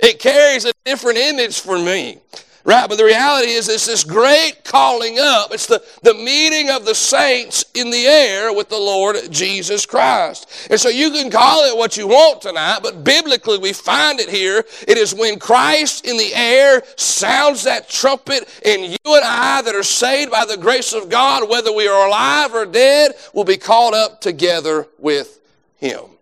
it 0.00 0.18
carries 0.18 0.64
a 0.64 0.72
different 0.84 1.18
image 1.18 1.60
for 1.60 1.78
me. 1.78 2.18
Right, 2.66 2.88
but 2.88 2.96
the 2.96 3.04
reality 3.04 3.50
is 3.50 3.68
it's 3.68 3.84
this 3.84 4.04
great 4.04 4.64
calling 4.64 5.18
up. 5.18 5.52
It's 5.52 5.66
the, 5.66 5.84
the 6.02 6.14
meeting 6.14 6.70
of 6.70 6.86
the 6.86 6.94
saints 6.94 7.66
in 7.74 7.90
the 7.90 8.06
air 8.06 8.54
with 8.54 8.70
the 8.70 8.78
Lord 8.78 9.16
Jesus 9.30 9.84
Christ. 9.84 10.68
And 10.70 10.80
so 10.80 10.88
you 10.88 11.10
can 11.10 11.30
call 11.30 11.70
it 11.70 11.76
what 11.76 11.98
you 11.98 12.06
want 12.06 12.40
tonight, 12.40 12.78
but 12.82 13.04
biblically 13.04 13.58
we 13.58 13.74
find 13.74 14.18
it 14.18 14.30
here. 14.30 14.64
It 14.88 14.96
is 14.96 15.14
when 15.14 15.38
Christ 15.38 16.06
in 16.06 16.16
the 16.16 16.34
air 16.34 16.82
sounds 16.96 17.64
that 17.64 17.90
trumpet, 17.90 18.48
and 18.64 18.82
you 18.82 18.96
and 19.04 19.24
I 19.24 19.60
that 19.60 19.74
are 19.74 19.82
saved 19.82 20.30
by 20.30 20.46
the 20.46 20.56
grace 20.56 20.94
of 20.94 21.10
God, 21.10 21.46
whether 21.50 21.70
we 21.70 21.86
are 21.86 22.06
alive 22.06 22.54
or 22.54 22.64
dead, 22.64 23.12
will 23.34 23.44
be 23.44 23.58
called 23.58 23.92
up 23.92 24.22
together 24.22 24.88
with 24.98 25.38
Him. 25.76 26.13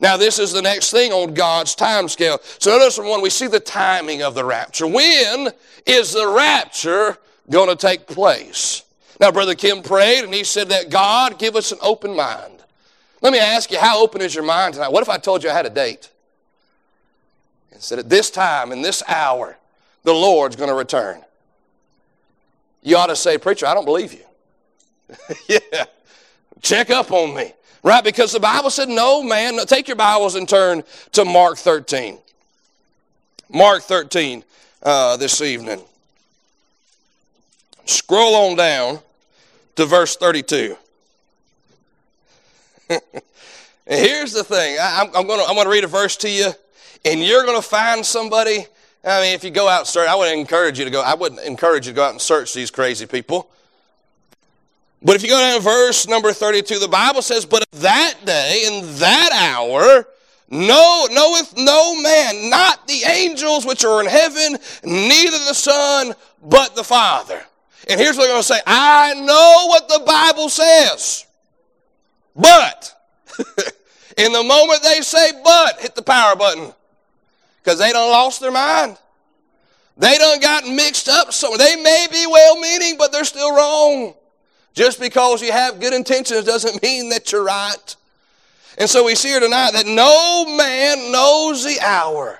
Now, 0.00 0.16
this 0.16 0.38
is 0.38 0.52
the 0.52 0.62
next 0.62 0.90
thing 0.90 1.12
on 1.12 1.34
God's 1.34 1.74
time 1.74 2.08
scale. 2.08 2.38
So 2.58 2.70
notice 2.70 2.96
from 2.96 3.08
one, 3.08 3.20
we 3.20 3.30
see 3.30 3.48
the 3.48 3.58
timing 3.58 4.22
of 4.22 4.34
the 4.34 4.44
rapture. 4.44 4.86
When 4.86 5.50
is 5.86 6.12
the 6.12 6.28
rapture 6.28 7.18
going 7.50 7.68
to 7.68 7.74
take 7.74 8.06
place? 8.06 8.84
Now, 9.20 9.32
Brother 9.32 9.56
Kim 9.56 9.82
prayed 9.82 10.22
and 10.22 10.32
he 10.32 10.44
said 10.44 10.68
that 10.68 10.90
God 10.90 11.38
give 11.38 11.56
us 11.56 11.72
an 11.72 11.78
open 11.82 12.14
mind. 12.14 12.62
Let 13.20 13.32
me 13.32 13.40
ask 13.40 13.72
you, 13.72 13.78
how 13.78 14.00
open 14.00 14.20
is 14.20 14.34
your 14.34 14.44
mind 14.44 14.74
tonight? 14.74 14.92
What 14.92 15.02
if 15.02 15.08
I 15.08 15.18
told 15.18 15.42
you 15.42 15.50
I 15.50 15.52
had 15.52 15.66
a 15.66 15.70
date? 15.70 16.10
And 17.72 17.82
said, 17.82 17.98
at 17.98 18.08
this 18.08 18.30
time, 18.30 18.70
in 18.70 18.82
this 18.82 19.02
hour, 19.08 19.58
the 20.04 20.12
Lord's 20.12 20.54
going 20.54 20.68
to 20.68 20.76
return. 20.76 21.24
You 22.82 22.96
ought 22.96 23.06
to 23.06 23.16
say, 23.16 23.36
Preacher, 23.36 23.66
I 23.66 23.74
don't 23.74 23.84
believe 23.84 24.12
you. 24.12 25.16
yeah. 25.48 25.84
Check 26.62 26.90
up 26.90 27.10
on 27.10 27.34
me. 27.34 27.52
Right? 27.82 28.02
Because 28.02 28.32
the 28.32 28.40
Bible 28.40 28.70
said, 28.70 28.88
no, 28.88 29.22
man. 29.22 29.56
No, 29.56 29.64
take 29.64 29.88
your 29.88 29.96
Bibles 29.96 30.34
and 30.34 30.48
turn 30.48 30.82
to 31.12 31.24
Mark 31.24 31.58
13. 31.58 32.18
Mark 33.50 33.82
13 33.82 34.44
uh, 34.82 35.16
this 35.16 35.40
evening. 35.40 35.80
Scroll 37.86 38.34
on 38.34 38.56
down 38.56 39.00
to 39.76 39.86
verse 39.86 40.16
32. 40.16 40.76
and 42.90 43.00
here's 43.86 44.32
the 44.32 44.44
thing 44.44 44.76
I, 44.80 45.08
am 45.14 45.26
going 45.26 45.64
to 45.64 45.68
read 45.68 45.84
a 45.84 45.88
verse 45.88 46.16
to 46.18 46.30
you, 46.30 46.50
and 47.04 47.22
you're 47.22 47.44
going 47.44 47.60
to 47.60 47.66
find 47.66 48.04
somebody. 48.04 48.66
I 49.04 49.22
mean, 49.22 49.34
if 49.34 49.44
you 49.44 49.50
go 49.50 49.68
out 49.68 49.80
and 49.80 49.86
search, 49.86 50.08
I 50.08 50.14
wouldn't 50.14 50.38
encourage 50.38 50.78
you 50.78 50.84
to 50.84 50.90
go. 50.90 51.00
I 51.00 51.14
wouldn't 51.14 51.40
encourage 51.42 51.86
you 51.86 51.92
to 51.92 51.96
go 51.96 52.04
out 52.04 52.12
and 52.12 52.20
search 52.20 52.52
these 52.52 52.70
crazy 52.70 53.06
people. 53.06 53.48
But 55.02 55.16
if 55.16 55.22
you 55.22 55.28
go 55.28 55.38
down 55.38 55.56
to 55.56 55.62
verse 55.62 56.08
number 56.08 56.32
32, 56.32 56.78
the 56.78 56.88
Bible 56.88 57.22
says, 57.22 57.46
But 57.46 57.64
that 57.72 58.14
day, 58.24 58.64
in 58.66 58.82
that 58.98 59.30
hour, 59.32 60.06
no, 60.50 61.06
knoweth 61.10 61.54
no 61.56 62.00
man, 62.00 62.50
not 62.50 62.88
the 62.88 63.02
angels 63.06 63.64
which 63.64 63.84
are 63.84 64.00
in 64.00 64.06
heaven, 64.06 64.58
neither 64.82 65.38
the 65.38 65.54
Son, 65.54 66.14
but 66.42 66.74
the 66.74 66.84
Father. 66.84 67.40
And 67.88 68.00
here's 68.00 68.16
what 68.16 68.24
they're 68.24 68.32
going 68.32 68.42
to 68.42 68.46
say 68.48 68.60
I 68.66 69.14
know 69.14 69.66
what 69.68 69.88
the 69.88 70.02
Bible 70.04 70.48
says. 70.48 71.26
But, 72.34 72.94
in 74.16 74.32
the 74.32 74.42
moment 74.42 74.82
they 74.82 75.00
say 75.00 75.30
but, 75.44 75.80
hit 75.80 75.94
the 75.94 76.02
power 76.02 76.34
button. 76.34 76.72
Because 77.62 77.78
they 77.78 77.92
done 77.92 78.10
lost 78.10 78.40
their 78.40 78.52
mind. 78.52 78.96
They 79.96 80.16
done 80.16 80.40
gotten 80.40 80.74
mixed 80.76 81.08
up 81.08 81.32
somewhere. 81.32 81.58
They 81.58 81.76
may 81.76 82.06
be 82.10 82.26
well 82.26 82.58
meaning, 82.60 82.96
but 82.96 83.12
they're 83.12 83.24
still 83.24 83.54
wrong. 83.54 84.14
Just 84.78 85.00
because 85.00 85.42
you 85.42 85.50
have 85.50 85.80
good 85.80 85.92
intentions 85.92 86.44
doesn't 86.44 86.80
mean 86.84 87.08
that 87.08 87.32
you're 87.32 87.42
right. 87.42 87.96
And 88.78 88.88
so 88.88 89.04
we 89.04 89.16
see 89.16 89.30
here 89.30 89.40
tonight 89.40 89.72
that 89.72 89.86
no 89.86 90.44
man 90.56 91.10
knows 91.10 91.64
the 91.64 91.80
hour. 91.80 92.38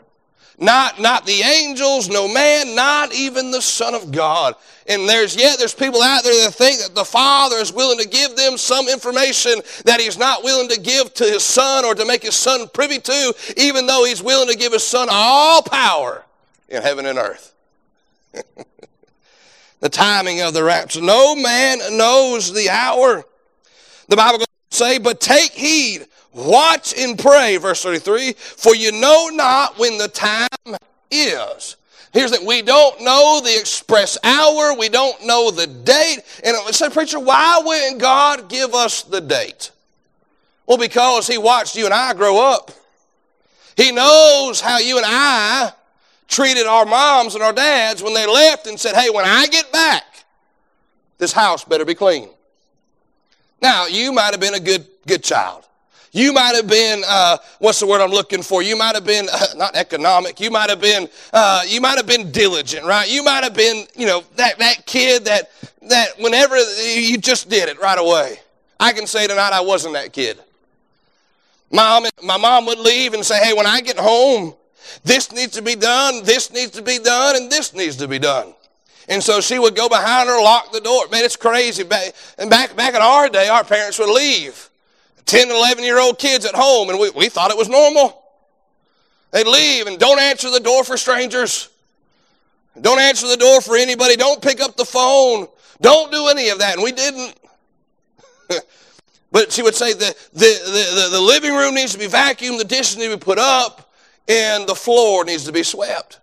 Not, 0.56 1.00
not 1.00 1.26
the 1.26 1.40
angels, 1.40 2.08
no 2.08 2.32
man, 2.32 2.76
not 2.76 3.12
even 3.12 3.50
the 3.50 3.60
Son 3.60 3.92
of 3.92 4.12
God. 4.12 4.54
And 4.86 5.08
there's 5.08 5.34
yet 5.34 5.58
there's 5.58 5.74
people 5.74 6.00
out 6.00 6.22
there 6.22 6.44
that 6.44 6.54
think 6.54 6.78
that 6.78 6.94
the 6.94 7.04
Father 7.04 7.56
is 7.56 7.72
willing 7.72 7.98
to 7.98 8.08
give 8.08 8.36
them 8.36 8.56
some 8.56 8.88
information 8.88 9.54
that 9.84 10.00
He's 10.00 10.16
not 10.16 10.44
willing 10.44 10.68
to 10.68 10.80
give 10.80 11.12
to 11.14 11.24
His 11.24 11.42
Son 11.42 11.84
or 11.84 11.96
to 11.96 12.06
make 12.06 12.22
His 12.22 12.36
Son 12.36 12.68
privy 12.72 13.00
to, 13.00 13.34
even 13.56 13.86
though 13.86 14.04
He's 14.04 14.22
willing 14.22 14.46
to 14.46 14.56
give 14.56 14.72
His 14.72 14.86
Son 14.86 15.08
all 15.10 15.60
power 15.60 16.24
in 16.68 16.82
heaven 16.82 17.04
and 17.04 17.18
earth. 17.18 17.52
the 19.80 19.88
timing 19.88 20.40
of 20.40 20.54
the 20.54 20.64
rapture. 20.64 21.00
No 21.00 21.34
man 21.36 21.78
knows 21.96 22.52
the 22.52 22.68
hour. 22.70 23.24
The 24.08 24.16
Bible 24.16 24.38
goes 24.38 24.46
say, 24.70 24.98
but 24.98 25.20
take 25.20 25.52
heed, 25.52 26.06
watch 26.32 26.96
and 26.98 27.18
pray, 27.18 27.56
verse 27.56 27.82
33, 27.82 28.32
for 28.32 28.74
you 28.74 28.92
know 28.92 29.28
not 29.32 29.78
when 29.78 29.98
the 29.98 30.08
time 30.08 30.48
is. 31.10 31.76
Here's 32.12 32.30
that 32.30 32.42
we 32.42 32.62
don't 32.62 33.00
know 33.02 33.40
the 33.42 33.58
express 33.58 34.16
hour, 34.24 34.74
we 34.74 34.88
don't 34.88 35.24
know 35.26 35.50
the 35.50 35.66
date. 35.66 36.20
And 36.42 36.56
I 36.56 36.70
said, 36.70 36.92
preacher, 36.92 37.20
why 37.20 37.60
wouldn't 37.64 38.00
God 38.00 38.48
give 38.48 38.74
us 38.74 39.02
the 39.02 39.20
date? 39.20 39.70
Well, 40.66 40.78
because 40.78 41.26
He 41.26 41.38
watched 41.38 41.76
you 41.76 41.84
and 41.84 41.94
I 41.94 42.14
grow 42.14 42.38
up. 42.40 42.70
He 43.76 43.92
knows 43.92 44.60
how 44.60 44.78
you 44.78 44.96
and 44.96 45.06
I 45.06 45.72
treated 46.28 46.66
our 46.66 46.84
moms 46.84 47.34
and 47.34 47.42
our 47.42 47.52
dads 47.52 48.02
when 48.02 48.14
they 48.14 48.26
left 48.26 48.66
and 48.66 48.78
said, 48.78 48.94
hey, 48.94 49.10
when 49.10 49.24
I 49.24 49.46
get 49.48 49.72
back, 49.72 50.04
this 51.16 51.32
house 51.32 51.64
better 51.64 51.84
be 51.84 51.94
clean. 51.94 52.28
Now, 53.60 53.86
you 53.86 54.12
might 54.12 54.30
have 54.30 54.40
been 54.40 54.54
a 54.54 54.60
good, 54.60 54.86
good 55.06 55.24
child. 55.24 55.64
You 56.12 56.32
might 56.32 56.54
have 56.54 56.66
been, 56.66 57.02
uh, 57.06 57.38
what's 57.58 57.80
the 57.80 57.86
word 57.86 58.00
I'm 58.00 58.10
looking 58.10 58.42
for? 58.42 58.62
You 58.62 58.76
might 58.76 58.94
have 58.94 59.04
been 59.04 59.26
uh, 59.32 59.46
not 59.56 59.74
economic. 59.74 60.40
You 60.40 60.50
might 60.50 60.70
have 60.70 60.80
been, 60.80 61.08
uh, 61.32 61.62
you 61.66 61.80
might 61.80 61.96
have 61.96 62.06
been 62.06 62.30
diligent, 62.30 62.86
right? 62.86 63.10
You 63.10 63.22
might 63.22 63.44
have 63.44 63.54
been, 63.54 63.86
you 63.96 64.06
know, 64.06 64.22
that, 64.36 64.58
that 64.58 64.86
kid 64.86 65.24
that, 65.24 65.50
that 65.82 66.18
whenever 66.18 66.56
you 66.56 67.18
just 67.18 67.48
did 67.48 67.68
it 67.68 67.80
right 67.80 67.98
away. 67.98 68.38
I 68.80 68.92
can 68.92 69.06
say 69.06 69.26
tonight 69.26 69.52
I 69.52 69.60
wasn't 69.60 69.94
that 69.94 70.12
kid. 70.12 70.38
Mom, 71.70 72.06
my 72.22 72.36
mom 72.38 72.64
would 72.66 72.78
leave 72.78 73.12
and 73.12 73.24
say, 73.24 73.44
hey, 73.44 73.52
when 73.52 73.66
I 73.66 73.80
get 73.80 73.98
home, 73.98 74.54
this 75.04 75.32
needs 75.32 75.52
to 75.52 75.62
be 75.62 75.74
done, 75.74 76.24
this 76.24 76.52
needs 76.52 76.72
to 76.72 76.82
be 76.82 76.98
done, 76.98 77.36
and 77.36 77.50
this 77.50 77.74
needs 77.74 77.96
to 77.96 78.08
be 78.08 78.18
done. 78.18 78.54
And 79.08 79.22
so 79.22 79.40
she 79.40 79.58
would 79.58 79.74
go 79.74 79.88
behind 79.88 80.28
her, 80.28 80.42
lock 80.42 80.70
the 80.70 80.80
door. 80.80 81.08
Man, 81.10 81.24
it's 81.24 81.36
crazy. 81.36 81.82
And 82.38 82.50
back, 82.50 82.76
back 82.76 82.94
in 82.94 83.00
our 83.00 83.28
day, 83.28 83.48
our 83.48 83.64
parents 83.64 83.98
would 83.98 84.10
leave 84.10 84.68
10 85.24 85.50
11 85.50 85.84
year 85.84 85.98
old 85.98 86.18
kids 86.18 86.44
at 86.44 86.54
home, 86.54 86.90
and 86.90 86.98
we, 86.98 87.10
we 87.10 87.28
thought 87.28 87.50
it 87.50 87.56
was 87.56 87.68
normal. 87.68 88.22
They'd 89.30 89.46
leave 89.46 89.86
and 89.86 89.98
don't 89.98 90.18
answer 90.18 90.50
the 90.50 90.60
door 90.60 90.84
for 90.84 90.96
strangers. 90.96 91.68
Don't 92.80 92.98
answer 92.98 93.26
the 93.26 93.36
door 93.36 93.60
for 93.60 93.76
anybody. 93.76 94.16
Don't 94.16 94.40
pick 94.40 94.60
up 94.60 94.76
the 94.76 94.84
phone. 94.84 95.48
Don't 95.80 96.10
do 96.10 96.28
any 96.28 96.48
of 96.48 96.58
that. 96.58 96.74
And 96.74 96.82
we 96.82 96.92
didn't. 96.92 97.34
but 99.32 99.52
she 99.52 99.62
would 99.62 99.74
say 99.74 99.92
the, 99.92 100.14
the, 100.32 100.38
the, 100.40 101.08
the, 101.12 101.20
living 101.20 101.54
room 101.54 101.74
needs 101.74 101.92
to 101.92 101.98
be 101.98 102.06
vacuumed, 102.06 102.58
the 102.58 102.64
dishes 102.64 102.96
need 102.96 103.08
to 103.08 103.16
be 103.16 103.20
put 103.20 103.38
up, 103.38 103.87
and 104.28 104.68
the 104.68 104.74
floor 104.74 105.24
needs 105.24 105.44
to 105.44 105.52
be 105.52 105.62
swept. 105.62 106.20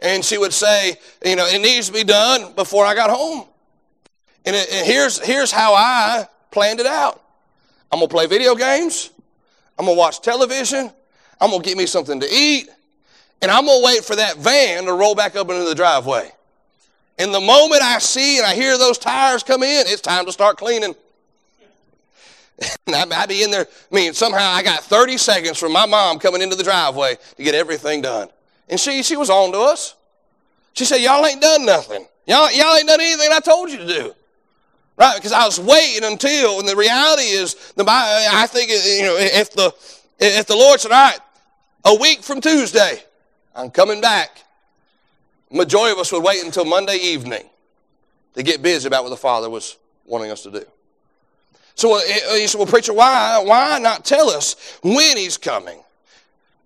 And 0.00 0.24
she 0.24 0.36
would 0.36 0.52
say, 0.52 0.96
you 1.24 1.36
know, 1.36 1.46
it 1.46 1.60
needs 1.60 1.86
to 1.86 1.92
be 1.92 2.04
done 2.04 2.52
before 2.54 2.84
I 2.84 2.94
got 2.94 3.10
home. 3.10 3.46
And, 4.44 4.54
it, 4.54 4.68
and 4.72 4.86
here's, 4.86 5.18
here's 5.24 5.50
how 5.50 5.74
I 5.74 6.26
planned 6.50 6.80
it 6.80 6.86
out 6.86 7.22
I'm 7.90 8.00
going 8.00 8.08
to 8.08 8.14
play 8.14 8.26
video 8.26 8.54
games, 8.54 9.10
I'm 9.78 9.86
going 9.86 9.96
to 9.96 9.98
watch 9.98 10.20
television, 10.20 10.90
I'm 11.40 11.50
going 11.50 11.62
to 11.62 11.68
get 11.68 11.78
me 11.78 11.86
something 11.86 12.20
to 12.20 12.26
eat, 12.30 12.68
and 13.40 13.50
I'm 13.50 13.66
going 13.66 13.80
to 13.80 13.86
wait 13.86 14.04
for 14.04 14.16
that 14.16 14.36
van 14.38 14.84
to 14.84 14.92
roll 14.92 15.14
back 15.14 15.36
up 15.36 15.48
into 15.48 15.64
the 15.64 15.74
driveway. 15.74 16.30
And 17.18 17.32
the 17.32 17.40
moment 17.40 17.82
I 17.82 17.98
see 18.00 18.38
and 18.38 18.46
I 18.46 18.54
hear 18.54 18.76
those 18.76 18.98
tires 18.98 19.44
come 19.44 19.62
in, 19.62 19.84
it's 19.86 20.00
time 20.00 20.26
to 20.26 20.32
start 20.32 20.56
cleaning. 20.56 20.96
I'd 22.88 23.28
be 23.28 23.42
in 23.42 23.50
there. 23.50 23.66
I 23.90 23.94
mean, 23.94 24.14
somehow 24.14 24.50
I 24.50 24.62
got 24.62 24.80
30 24.84 25.18
seconds 25.18 25.58
from 25.58 25.72
my 25.72 25.86
mom 25.86 26.18
coming 26.18 26.42
into 26.42 26.56
the 26.56 26.62
driveway 26.62 27.16
to 27.36 27.42
get 27.42 27.54
everything 27.54 28.02
done. 28.02 28.28
And 28.68 28.78
she, 28.78 29.02
she 29.02 29.16
was 29.16 29.30
on 29.30 29.52
to 29.52 29.58
us. 29.58 29.94
She 30.72 30.84
said, 30.84 30.98
Y'all 30.98 31.24
ain't 31.26 31.40
done 31.40 31.64
nothing. 31.64 32.06
Y'all, 32.26 32.50
y'all 32.52 32.76
ain't 32.76 32.88
done 32.88 33.00
anything 33.00 33.28
I 33.32 33.40
told 33.40 33.70
you 33.70 33.78
to 33.78 33.86
do. 33.86 34.14
Right? 34.96 35.16
Because 35.16 35.32
I 35.32 35.44
was 35.44 35.58
waiting 35.58 36.04
until, 36.04 36.60
and 36.60 36.68
the 36.68 36.76
reality 36.76 37.22
is, 37.22 37.72
the 37.76 37.84
I 37.88 38.46
think, 38.48 38.70
you 38.70 39.02
know, 39.02 39.16
if 39.18 39.52
the, 39.52 39.74
if 40.18 40.46
the 40.46 40.56
Lord 40.56 40.80
said, 40.80 40.92
All 40.92 41.10
right, 41.10 41.20
a 41.84 41.94
week 41.94 42.22
from 42.22 42.40
Tuesday, 42.40 43.02
I'm 43.54 43.70
coming 43.70 44.00
back, 44.00 44.42
majority 45.50 45.92
of 45.92 45.98
us 45.98 46.12
would 46.12 46.22
wait 46.22 46.44
until 46.44 46.64
Monday 46.64 46.96
evening 46.96 47.44
to 48.34 48.42
get 48.42 48.62
busy 48.62 48.86
about 48.86 49.04
what 49.04 49.10
the 49.10 49.16
Father 49.16 49.50
was 49.50 49.76
wanting 50.04 50.30
us 50.30 50.42
to 50.42 50.50
do. 50.50 50.64
So 51.74 51.96
uh, 51.96 52.00
eh, 52.06 52.18
eh, 52.30 52.38
he 52.40 52.46
said, 52.46 52.58
well, 52.58 52.66
preacher, 52.66 52.92
why, 52.92 53.42
why 53.44 53.78
not 53.78 54.04
tell 54.04 54.30
us 54.30 54.78
when 54.82 55.16
he's 55.16 55.36
coming? 55.36 55.80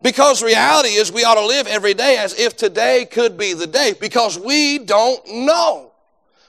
Because 0.02 0.42
reality 0.42 0.90
is 0.90 1.10
we 1.10 1.24
ought 1.24 1.34
to 1.34 1.46
live 1.46 1.66
every 1.66 1.94
day 1.94 2.18
as 2.18 2.38
if 2.38 2.56
today 2.56 3.06
could 3.10 3.36
be 3.36 3.52
the 3.52 3.66
day 3.66 3.94
because 4.00 4.38
we 4.38 4.78
don't 4.78 5.26
know. 5.26 5.92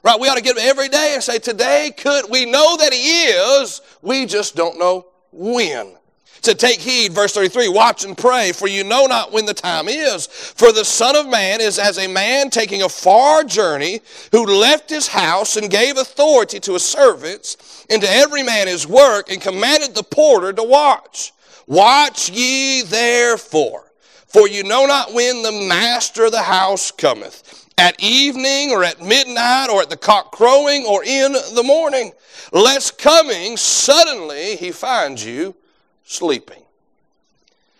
Right? 0.04 0.20
We 0.20 0.30
ought 0.30 0.36
to 0.36 0.44
get 0.44 0.58
up 0.58 0.64
every 0.64 0.88
day 0.88 1.12
and 1.14 1.24
say, 1.24 1.40
today 1.40 1.92
could, 1.98 2.30
we 2.30 2.46
know 2.46 2.78
that 2.78 2.94
he 2.94 3.24
is, 3.24 3.82
we 4.02 4.26
just 4.26 4.56
don't 4.56 4.78
know 4.78 5.08
when. 5.32 5.96
To 6.44 6.56
take 6.56 6.80
heed, 6.80 7.12
verse 7.12 7.34
33, 7.34 7.68
watch 7.68 8.06
and 8.06 8.18
pray, 8.18 8.54
for 8.54 8.68
you 8.68 8.86
know 8.86 9.08
not 9.08 9.34
when 9.34 9.46
the 9.46 9.54
time 9.54 9.90
is. 9.90 10.28
For 10.28 10.72
the 10.72 10.86
Son 10.86 11.18
of 11.18 11.28
Man 11.28 11.60
is 11.60 11.78
as 11.78 11.98
a 11.98 12.08
man 12.08 12.50
taking 12.50 12.82
a 12.82 12.88
far 12.88 13.44
journey, 13.44 14.00
who 14.32 14.46
left 14.46 14.90
his 14.90 15.10
house 15.10 15.58
and 15.58 15.70
gave 15.70 15.98
authority 15.98 16.62
to 16.62 16.74
his 16.74 16.86
servants, 16.86 17.79
and 17.90 18.02
to 18.02 18.10
every 18.10 18.44
man 18.44 18.68
his 18.68 18.88
work, 18.88 19.32
and 19.32 19.42
commanded 19.42 19.96
the 19.96 20.04
porter 20.04 20.54
to 20.54 20.64
watch. 20.64 21.34
Watch 21.68 22.30
ye 22.30 22.82
therefore, 22.84 23.92
for 24.28 24.48
you 24.48 24.64
know 24.64 24.86
not 24.86 25.14
when 25.14 25.44
the 25.44 25.66
master 25.68 26.26
of 26.26 26.32
the 26.32 26.42
house 26.42 26.92
cometh, 26.92 27.68
at 27.78 28.02
evening 28.02 28.72
or 28.72 28.84
at 28.84 29.02
midnight 29.02 29.70
or 29.72 29.82
at 29.82 29.90
the 29.90 29.98
cock 29.98 30.32
crowing 30.32 30.86
or 30.86 31.04
in 31.04 31.32
the 31.32 31.64
morning, 31.64 32.12
lest 32.52 32.98
coming 32.98 33.56
suddenly 33.56 34.56
he 34.56 34.72
finds 34.72 35.26
you 35.26 35.56
sleeping. 36.04 36.62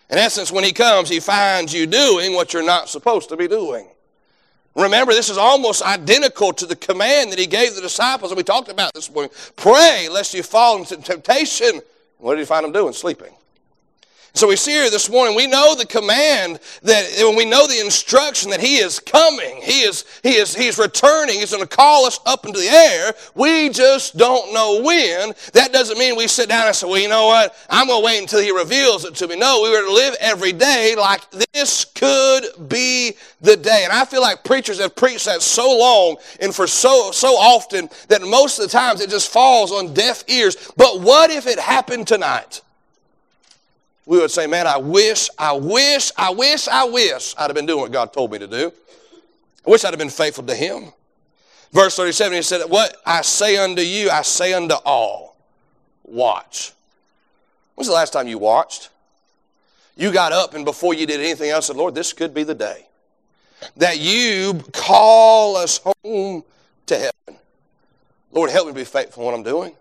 In 0.08 0.18
essence, 0.18 0.50
when 0.50 0.64
he 0.64 0.72
comes, 0.72 1.08
he 1.08 1.20
finds 1.20 1.72
you 1.72 1.86
doing 1.86 2.34
what 2.34 2.52
you're 2.52 2.64
not 2.64 2.88
supposed 2.88 3.28
to 3.28 3.36
be 3.36 3.46
doing. 3.46 3.86
Remember, 4.74 5.12
this 5.12 5.28
is 5.28 5.36
almost 5.36 5.82
identical 5.82 6.52
to 6.52 6.64
the 6.64 6.76
command 6.76 7.32
that 7.32 7.38
he 7.38 7.46
gave 7.46 7.74
the 7.74 7.80
disciples 7.80 8.30
that 8.30 8.36
we 8.36 8.44
talked 8.44 8.68
about 8.68 8.94
this 8.94 9.10
morning. 9.12 9.32
Pray 9.56 10.08
lest 10.08 10.32
you 10.32 10.42
fall 10.42 10.78
into 10.78 10.96
temptation. 10.96 11.80
What 12.18 12.34
did 12.34 12.40
he 12.40 12.46
find 12.46 12.64
them 12.64 12.72
doing? 12.72 12.92
Sleeping. 12.92 13.34
So 14.32 14.46
we 14.46 14.54
see 14.54 14.72
here 14.72 14.90
this 14.90 15.10
morning, 15.10 15.34
we 15.34 15.48
know 15.48 15.74
the 15.74 15.86
command 15.86 16.60
that 16.82 17.04
when 17.18 17.34
we 17.34 17.44
know 17.44 17.66
the 17.66 17.80
instruction 17.80 18.50
that 18.50 18.60
he 18.60 18.76
is 18.76 19.00
coming, 19.00 19.60
he 19.60 19.80
is, 19.80 20.04
he 20.22 20.36
is, 20.36 20.54
he's 20.54 20.78
returning, 20.78 21.40
he's 21.40 21.50
going 21.50 21.66
to 21.66 21.76
call 21.76 22.06
us 22.06 22.20
up 22.26 22.46
into 22.46 22.60
the 22.60 22.68
air. 22.68 23.12
We 23.34 23.70
just 23.70 24.16
don't 24.16 24.54
know 24.54 24.82
when. 24.82 25.34
That 25.52 25.72
doesn't 25.72 25.98
mean 25.98 26.16
we 26.16 26.28
sit 26.28 26.48
down 26.48 26.68
and 26.68 26.76
say, 26.76 26.86
well, 26.86 27.00
you 27.00 27.08
know 27.08 27.26
what? 27.26 27.56
I'm 27.68 27.88
going 27.88 28.00
to 28.00 28.06
wait 28.06 28.20
until 28.20 28.40
he 28.40 28.52
reveals 28.52 29.04
it 29.04 29.16
to 29.16 29.26
me. 29.26 29.36
No, 29.36 29.62
we 29.62 29.70
were 29.70 29.84
to 29.84 29.92
live 29.92 30.14
every 30.20 30.52
day 30.52 30.94
like 30.96 31.28
this 31.52 31.84
could 31.84 32.68
be 32.68 33.14
the 33.40 33.56
day. 33.56 33.82
And 33.82 33.92
I 33.92 34.04
feel 34.04 34.22
like 34.22 34.44
preachers 34.44 34.78
have 34.78 34.94
preached 34.94 35.24
that 35.24 35.42
so 35.42 35.76
long 35.76 36.16
and 36.40 36.54
for 36.54 36.68
so, 36.68 37.10
so 37.10 37.30
often 37.30 37.88
that 38.08 38.22
most 38.22 38.60
of 38.60 38.66
the 38.66 38.70
times 38.70 39.00
it 39.00 39.10
just 39.10 39.32
falls 39.32 39.72
on 39.72 39.92
deaf 39.92 40.22
ears. 40.28 40.72
But 40.76 41.00
what 41.00 41.30
if 41.30 41.48
it 41.48 41.58
happened 41.58 42.06
tonight? 42.06 42.62
We 44.10 44.18
would 44.18 44.32
say, 44.32 44.48
Man, 44.48 44.66
I 44.66 44.76
wish, 44.76 45.30
I 45.38 45.52
wish, 45.52 46.10
I 46.16 46.30
wish, 46.30 46.66
I 46.66 46.84
wish 46.84 47.32
I'd 47.38 47.44
have 47.44 47.54
been 47.54 47.64
doing 47.64 47.82
what 47.82 47.92
God 47.92 48.12
told 48.12 48.32
me 48.32 48.40
to 48.40 48.48
do. 48.48 48.72
I 49.64 49.70
wish 49.70 49.84
I'd 49.84 49.90
have 49.90 50.00
been 50.00 50.10
faithful 50.10 50.42
to 50.46 50.54
Him. 50.54 50.92
Verse 51.70 51.94
37, 51.94 52.32
he 52.34 52.42
said, 52.42 52.62
What 52.68 52.96
I 53.06 53.22
say 53.22 53.56
unto 53.56 53.82
you, 53.82 54.10
I 54.10 54.22
say 54.22 54.52
unto 54.52 54.74
all. 54.84 55.36
Watch. 56.02 56.72
When's 57.76 57.86
the 57.86 57.94
last 57.94 58.12
time 58.12 58.26
you 58.26 58.38
watched? 58.38 58.90
You 59.96 60.10
got 60.10 60.32
up 60.32 60.54
and 60.54 60.64
before 60.64 60.92
you 60.92 61.06
did 61.06 61.20
anything 61.20 61.50
else 61.50 61.68
said, 61.68 61.76
Lord, 61.76 61.94
this 61.94 62.12
could 62.12 62.34
be 62.34 62.42
the 62.42 62.54
day 62.54 62.88
that 63.76 64.00
you 64.00 64.60
call 64.72 65.56
us 65.56 65.80
home 65.84 66.42
to 66.86 66.96
heaven. 66.96 67.40
Lord, 68.32 68.50
help 68.50 68.66
me 68.66 68.72
be 68.72 68.82
faithful 68.82 69.22
in 69.22 69.26
what 69.26 69.34
I'm 69.36 69.44
doing. 69.44 69.72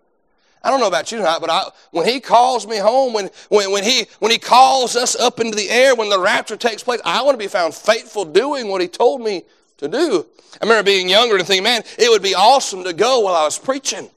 I 0.64 0.70
don't 0.70 0.82
know 0.82 0.88
about 0.88 1.12
you 1.12 1.20
tonight, 1.20 1.40
but 1.40 1.50
I, 1.50 1.64
when 1.92 2.06
he 2.06 2.20
calls 2.20 2.68
me 2.68 2.78
home, 2.78 3.14
when, 3.14 3.30
when, 3.48 3.72
when, 3.72 3.84
he, 3.84 4.08
when 4.20 4.32
he 4.32 4.38
calls 4.38 4.96
us 4.96 5.16
up 5.16 5.40
into 5.40 5.56
the 5.56 5.70
air, 5.70 5.96
when 5.96 6.10
the 6.10 6.20
rapture 6.20 6.58
takes 6.58 6.84
place, 6.84 7.00
I 7.06 7.22
want 7.22 7.36
to 7.36 7.44
be 7.44 7.48
found 7.48 7.74
faithful 7.74 8.26
doing 8.26 8.68
what 8.68 8.82
he 8.82 8.88
told 8.88 9.22
me 9.22 9.44
to 9.78 9.88
do. 9.88 10.26
I 10.62 10.66
remember 10.66 10.84
being 10.84 11.08
younger 11.08 11.38
and 11.38 11.48
thinking, 11.48 11.64
man, 11.64 11.84
it 11.98 12.10
would 12.10 12.22
be 12.22 12.36
awesome 12.36 12.84
to 12.84 12.92
go 12.92 13.22
while 13.22 13.36
I 13.36 13.46
was 13.46 13.58
preaching. 13.58 14.10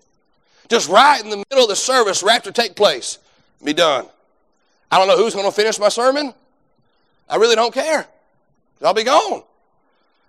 Just 0.69 0.89
right 0.89 1.23
in 1.23 1.31
the 1.31 1.37
middle 1.37 1.65
of 1.65 1.69
the 1.69 1.77
service, 1.77 2.23
rapture 2.23 2.51
take 2.51 2.75
place, 2.75 3.19
be 3.63 3.73
done. 3.73 4.07
I 4.91 4.99
don't 4.99 5.07
know 5.07 5.17
who's 5.17 5.35
going 5.35 5.47
to 5.47 5.53
finish 5.53 5.79
my 5.79 5.89
sermon. 5.89 6.35
I 7.29 7.37
really 7.37 7.55
don't 7.55 7.73
care. 7.73 8.07
I'll 8.83 8.95
be 8.95 9.05
gone. 9.05 9.43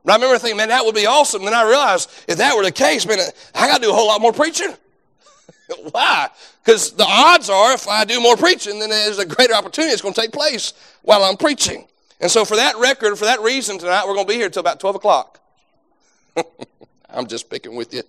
But 0.05 0.12
I 0.12 0.15
remember 0.15 0.38
thinking, 0.38 0.58
man, 0.58 0.70
that 0.70 0.86
would 0.86 0.96
be 0.96 1.05
awesome. 1.05 1.43
Then 1.43 1.53
I 1.53 1.67
realized 1.67 2.12
if 2.27 2.38
that 2.38 2.55
were 2.55 2.63
the 2.63 2.72
case, 2.72 3.08
man, 3.08 3.17
I 3.55 3.67
got 3.67 3.77
to 3.77 3.82
do 3.82 3.89
a 3.89 3.93
whole 3.93 4.08
lot 4.08 4.22
more 4.22 4.34
preaching. 4.34 4.74
Why? 5.92 6.30
Because 6.64 6.92
the 6.92 7.06
odds 7.06 7.50
are 7.50 7.74
if 7.74 7.88
I 7.88 8.06
do 8.06 8.22
more 8.22 8.38
preaching, 8.38 8.80
then 8.80 8.90
there's 8.90 9.20
a 9.20 9.26
greater 9.26 9.54
opportunity 9.54 9.92
that's 9.92 10.02
going 10.02 10.14
to 10.14 10.22
take 10.22 10.32
place 10.32 10.74
while 11.02 11.24
I'm 11.24 11.38
preaching. 11.38 11.88
And 12.20 12.32
so, 12.32 12.46
for 12.46 12.56
that 12.56 12.78
record, 12.78 13.18
for 13.18 13.26
that 13.26 13.42
reason, 13.42 13.78
tonight 13.78 14.06
we're 14.08 14.14
going 14.14 14.28
to 14.28 14.32
be 14.32 14.38
here 14.38 14.46
until 14.46 14.62
about 14.62 14.80
12 14.80 14.96
o'clock. 14.96 15.40
I'm 17.10 17.28
just 17.28 17.50
picking 17.50 17.76
with 17.76 17.94
you. 17.94 18.04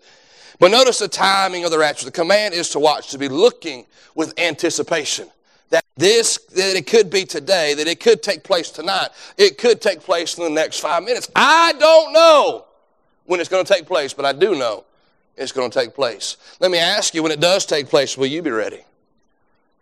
But 0.61 0.71
notice 0.71 1.01
the 1.01 1.09
timing 1.09 1.65
of 1.65 1.71
the 1.71 1.79
rapture. 1.79 2.07
The 2.07 2.13
command 2.13 2.55
is 2.55 2.71
to 2.71 2.79
watch, 2.79 3.11
to 3.11 3.19
be 3.19 3.29
looking 3.29 3.87
with 4.15 4.39
anticipation. 4.39 5.29
That 5.71 5.85
this, 5.97 6.39
that 6.39 6.77
it 6.77 6.87
could 6.87 7.11
be 7.11 7.25
today, 7.25 7.75
that 7.75 7.89
it 7.89 7.99
could 7.99 8.23
take 8.23 8.45
place 8.45 8.71
tonight, 8.71 9.09
it 9.37 9.59
could 9.59 9.81
take 9.81 10.01
place 10.01 10.39
in 10.39 10.45
the 10.45 10.51
next 10.51 10.79
five 10.79 11.03
minutes. 11.03 11.29
I 11.35 11.73
don't 11.79 12.13
know 12.13 12.67
when 13.25 13.41
it's 13.41 13.49
going 13.49 13.65
to 13.65 13.73
take 13.73 13.87
place, 13.87 14.13
but 14.13 14.25
I 14.25 14.33
do 14.33 14.55
know 14.55 14.85
it's 15.37 15.53
going 15.53 15.71
to 15.71 15.79
take 15.79 15.95
place. 15.95 16.37
Let 16.61 16.71
me 16.71 16.79
ask 16.79 17.15
you, 17.15 17.23
when 17.23 17.33
it 17.33 17.41
does 17.41 17.67
take 17.67 17.89
place, 17.89 18.17
will 18.17 18.27
you 18.27 18.43
be 18.43 18.51
ready? 18.51 18.83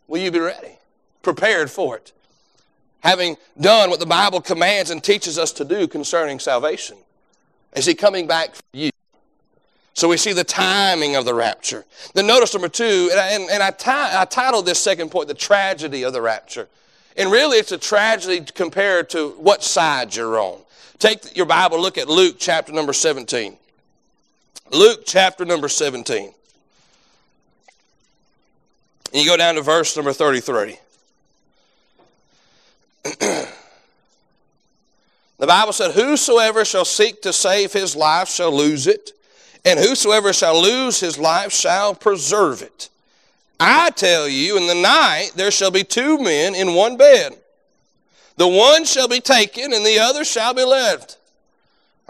Will 0.08 0.20
you 0.20 0.30
be 0.30 0.38
ready? 0.38 0.78
Prepared 1.22 1.70
for 1.70 1.96
it. 1.96 2.12
Having 3.00 3.36
done 3.60 3.90
what 3.90 4.00
the 4.00 4.06
Bible 4.06 4.40
commands 4.40 4.90
and 4.90 5.02
teaches 5.02 5.38
us 5.38 5.52
to 5.52 5.64
do 5.64 5.88
concerning 5.88 6.38
salvation. 6.38 6.96
Is 7.74 7.86
he 7.86 7.94
coming 7.94 8.26
back 8.26 8.54
for 8.54 8.62
you? 8.72 8.90
So 9.94 10.08
we 10.08 10.16
see 10.16 10.32
the 10.32 10.44
timing 10.44 11.16
of 11.16 11.24
the 11.24 11.34
rapture. 11.34 11.84
Then 12.14 12.26
notice 12.26 12.54
number 12.54 12.68
two, 12.68 13.08
and, 13.10 13.20
I, 13.20 13.28
and, 13.32 13.50
and 13.50 13.62
I, 13.62 13.70
t- 13.70 13.90
I 13.90 14.24
titled 14.24 14.64
this 14.66 14.78
second 14.78 15.10
point, 15.10 15.28
The 15.28 15.34
Tragedy 15.34 16.02
of 16.04 16.12
the 16.12 16.22
Rapture. 16.22 16.68
And 17.16 17.30
really, 17.30 17.58
it's 17.58 17.72
a 17.72 17.78
tragedy 17.78 18.40
compared 18.54 19.10
to 19.10 19.30
what 19.32 19.62
side 19.62 20.16
you're 20.16 20.38
on. 20.38 20.60
Take 20.98 21.36
your 21.36 21.46
Bible, 21.46 21.80
look 21.80 21.98
at 21.98 22.08
Luke 22.08 22.36
chapter 22.38 22.72
number 22.72 22.92
17. 22.92 23.58
Luke 24.72 25.02
chapter 25.04 25.44
number 25.44 25.68
17. 25.68 26.32
And 29.12 29.22
you 29.22 29.28
go 29.28 29.36
down 29.36 29.56
to 29.56 29.62
verse 29.62 29.94
number 29.96 30.12
33. 30.12 30.78
the 33.18 33.48
Bible 35.38 35.72
said, 35.72 35.92
Whosoever 35.92 36.64
shall 36.64 36.86
seek 36.86 37.20
to 37.22 37.32
save 37.32 37.72
his 37.72 37.94
life 37.94 38.28
shall 38.28 38.56
lose 38.56 38.86
it, 38.86 39.12
and 39.64 39.78
whosoever 39.78 40.32
shall 40.32 40.60
lose 40.60 41.00
his 41.00 41.18
life 41.18 41.52
shall 41.52 41.94
preserve 41.94 42.62
it. 42.62 42.88
I 43.60 43.90
tell 43.90 44.26
you, 44.26 44.56
in 44.56 44.66
the 44.66 44.74
night 44.74 45.32
there 45.36 45.50
shall 45.50 45.70
be 45.70 45.84
two 45.84 46.18
men 46.18 46.54
in 46.54 46.74
one 46.74 46.96
bed. 46.96 47.38
The 48.36 48.48
one 48.48 48.84
shall 48.84 49.08
be 49.08 49.20
taken, 49.20 49.72
and 49.72 49.84
the 49.84 49.98
other 49.98 50.24
shall 50.24 50.54
be 50.54 50.64
left. 50.64 51.18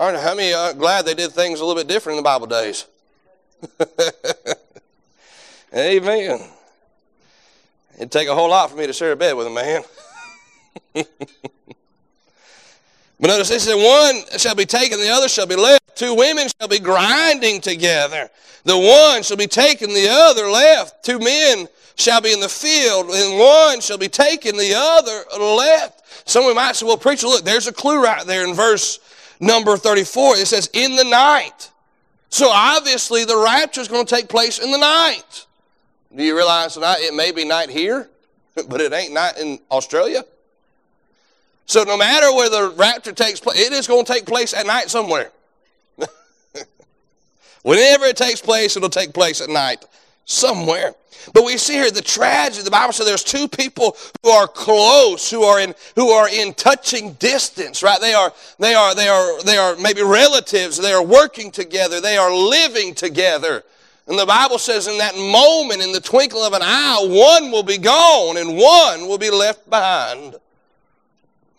Aren't 0.02 0.18
how 0.18 0.34
many 0.34 0.52
are 0.52 0.74
glad 0.74 1.04
they 1.06 1.14
did 1.14 1.30
things 1.30 1.60
a 1.60 1.64
little 1.64 1.80
bit 1.80 1.86
different 1.86 2.18
in 2.18 2.24
the 2.24 2.28
Bible 2.28 2.48
days? 2.48 2.86
Amen. 5.76 6.40
It'd 7.94 8.10
take 8.10 8.26
a 8.26 8.34
whole 8.34 8.50
lot 8.50 8.68
for 8.68 8.76
me 8.76 8.88
to 8.88 8.92
share 8.92 9.12
a 9.12 9.16
bed 9.16 9.36
with 9.36 9.46
a 9.46 9.50
man. 9.50 9.82
but 10.92 11.06
notice 13.20 13.48
this 13.48 13.62
said, 13.62 13.76
one 13.76 14.24
shall 14.40 14.56
be 14.56 14.64
taken, 14.64 14.98
the 14.98 15.08
other 15.08 15.28
shall 15.28 15.46
be 15.46 15.54
left. 15.54 15.94
Two 15.94 16.16
women 16.16 16.48
shall 16.58 16.66
be 16.66 16.80
grinding 16.80 17.60
together. 17.60 18.28
The 18.64 18.76
one 18.76 19.22
shall 19.22 19.36
be 19.36 19.46
taken, 19.46 19.90
the 19.90 20.08
other 20.10 20.50
left. 20.50 21.04
Two 21.04 21.20
men 21.20 21.68
shall 21.94 22.20
be 22.20 22.32
in 22.32 22.40
the 22.40 22.48
field, 22.48 23.06
and 23.08 23.38
one 23.38 23.80
shall 23.80 23.98
be 23.98 24.08
taken, 24.08 24.56
the 24.56 24.74
other 24.74 25.22
left. 25.40 26.28
Some 26.28 26.52
might 26.56 26.74
say, 26.74 26.86
well, 26.86 26.96
preacher, 26.96 27.28
look, 27.28 27.44
there's 27.44 27.68
a 27.68 27.72
clue 27.72 28.02
right 28.02 28.26
there 28.26 28.44
in 28.44 28.52
verse 28.52 28.98
number 29.42 29.76
34. 29.76 30.37
It 30.37 30.46
says, 30.46 30.70
in 30.72 30.96
the 30.96 31.05
night. 31.05 31.70
So 32.31 32.48
obviously 32.48 33.26
the 33.26 33.37
rapture 33.37 33.83
is 33.83 33.88
going 33.88 34.07
to 34.07 34.14
take 34.14 34.28
place 34.28 34.59
in 34.59 34.70
the 34.70 34.78
night. 34.78 35.46
Do 36.16 36.22
you 36.22 36.35
realize 36.35 36.74
tonight 36.74 36.98
it 37.00 37.12
may 37.12 37.33
be 37.33 37.44
night 37.44 37.68
here, 37.68 38.09
but 38.68 38.81
it 38.81 38.92
ain't 38.94 39.12
night 39.12 39.38
in 39.38 39.59
Australia? 39.70 40.24
So 41.66 41.85
no 41.85 41.98
matter 41.98 42.33
where 42.33 42.48
the 42.48 42.74
rapture 42.76 43.12
takes 43.12 43.40
place, 43.40 43.59
it 43.59 43.72
is 43.72 43.87
going 43.87 44.05
to 44.05 44.12
take 44.12 44.24
place 44.24 44.55
at 44.55 44.66
night 44.66 44.88
somewhere. 44.88 45.31
Whenever 47.62 48.07
it 48.07 48.16
takes 48.16 48.40
place, 48.40 48.76
it'll 48.76 48.88
take 48.88 49.12
place 49.12 49.40
at 49.40 49.48
night 49.48 49.85
somewhere. 50.24 50.94
But 51.32 51.44
we 51.44 51.56
see 51.56 51.74
here 51.74 51.90
the 51.90 52.02
tragedy. 52.02 52.64
The 52.64 52.70
Bible 52.70 52.92
says 52.92 53.06
there's 53.06 53.22
two 53.22 53.46
people 53.46 53.96
who 54.22 54.30
are 54.30 54.48
close, 54.48 55.30
who 55.30 55.44
are 55.44 55.61
in 55.61 55.74
who 55.94 56.08
are 56.11 56.28
in 56.28 56.52
touching 56.54 57.12
distance, 57.14 57.82
right? 57.82 58.00
They 58.00 58.14
are 58.14 58.32
they 58.58 58.74
are 58.74 58.94
they 58.94 59.08
are 59.08 59.42
they 59.42 59.56
are 59.56 59.76
maybe 59.76 60.02
relatives. 60.02 60.78
They 60.78 60.92
are 60.92 61.04
working 61.04 61.50
together. 61.50 62.00
They 62.00 62.16
are 62.16 62.35
living 62.35 62.94
together. 62.94 63.62
And 64.08 64.18
the 64.18 64.26
Bible 64.26 64.58
says 64.58 64.88
in 64.88 64.98
that 64.98 65.14
moment, 65.14 65.80
in 65.80 65.92
the 65.92 66.00
twinkle 66.00 66.42
of 66.42 66.54
an 66.54 66.62
eye, 66.62 66.98
one 67.02 67.52
will 67.52 67.62
be 67.62 67.78
gone 67.78 68.37
and 68.37 68.56
one 68.56 69.06
will 69.06 69.18
be 69.18 69.30
left 69.30 69.70
behind. 69.70 70.35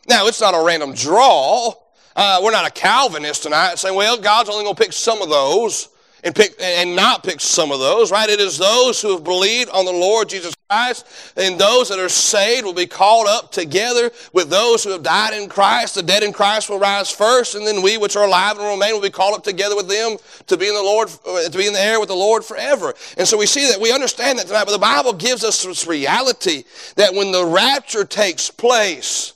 Now, 0.09 0.27
it's 0.27 0.41
not 0.41 0.53
a 0.53 0.61
random 0.61 0.93
draw. 0.93 1.73
Uh, 2.15 2.41
we're 2.43 2.51
not 2.51 2.67
a 2.67 2.71
Calvinist 2.71 3.43
tonight 3.43 3.79
saying, 3.79 3.95
well, 3.95 4.19
God's 4.19 4.49
only 4.49 4.65
going 4.65 4.75
to 4.75 4.83
pick 4.83 4.91
some 4.91 5.21
of 5.21 5.29
those 5.29 5.87
and 6.23 6.33
pick 6.33 6.55
and 6.59 6.95
not 6.95 7.23
pick 7.23 7.41
some 7.41 7.71
of 7.71 7.79
those, 7.79 8.11
right? 8.11 8.29
It 8.29 8.39
is 8.39 8.57
those 8.57 9.01
who 9.01 9.11
have 9.11 9.23
believed 9.23 9.69
on 9.71 9.85
the 9.85 9.91
Lord 9.91 10.29
Jesus 10.29 10.55
Christ, 10.69 11.05
and 11.35 11.59
those 11.59 11.89
that 11.89 11.99
are 11.99 12.09
saved 12.09 12.65
will 12.65 12.73
be 12.73 12.85
called 12.85 13.27
up 13.27 13.51
together 13.51 14.09
with 14.31 14.49
those 14.49 14.83
who 14.83 14.91
have 14.91 15.03
died 15.03 15.33
in 15.33 15.49
Christ. 15.49 15.95
The 15.95 16.03
dead 16.03 16.23
in 16.23 16.31
Christ 16.31 16.69
will 16.69 16.79
rise 16.79 17.11
first, 17.11 17.55
and 17.55 17.67
then 17.67 17.81
we 17.81 17.97
which 17.97 18.15
are 18.15 18.25
alive 18.25 18.57
and 18.57 18.67
remain 18.67 18.93
will 18.93 19.01
be 19.01 19.09
called 19.09 19.35
up 19.35 19.43
together 19.43 19.75
with 19.75 19.89
them 19.89 20.17
to 20.47 20.57
be 20.57 20.67
in 20.67 20.73
the 20.73 20.81
Lord, 20.81 21.09
uh, 21.27 21.49
to 21.49 21.57
be 21.57 21.67
in 21.67 21.73
the 21.73 21.81
air 21.81 21.99
with 21.99 22.09
the 22.09 22.15
Lord 22.15 22.45
forever. 22.45 22.93
And 23.17 23.27
so 23.27 23.37
we 23.37 23.45
see 23.45 23.67
that 23.69 23.79
we 23.79 23.91
understand 23.91 24.39
that 24.39 24.47
tonight, 24.47 24.65
but 24.65 24.71
the 24.71 24.79
Bible 24.79 25.13
gives 25.13 25.43
us 25.43 25.63
this 25.63 25.85
reality 25.85 26.63
that 26.95 27.13
when 27.13 27.31
the 27.31 27.45
rapture 27.45 28.05
takes 28.05 28.49
place, 28.49 29.33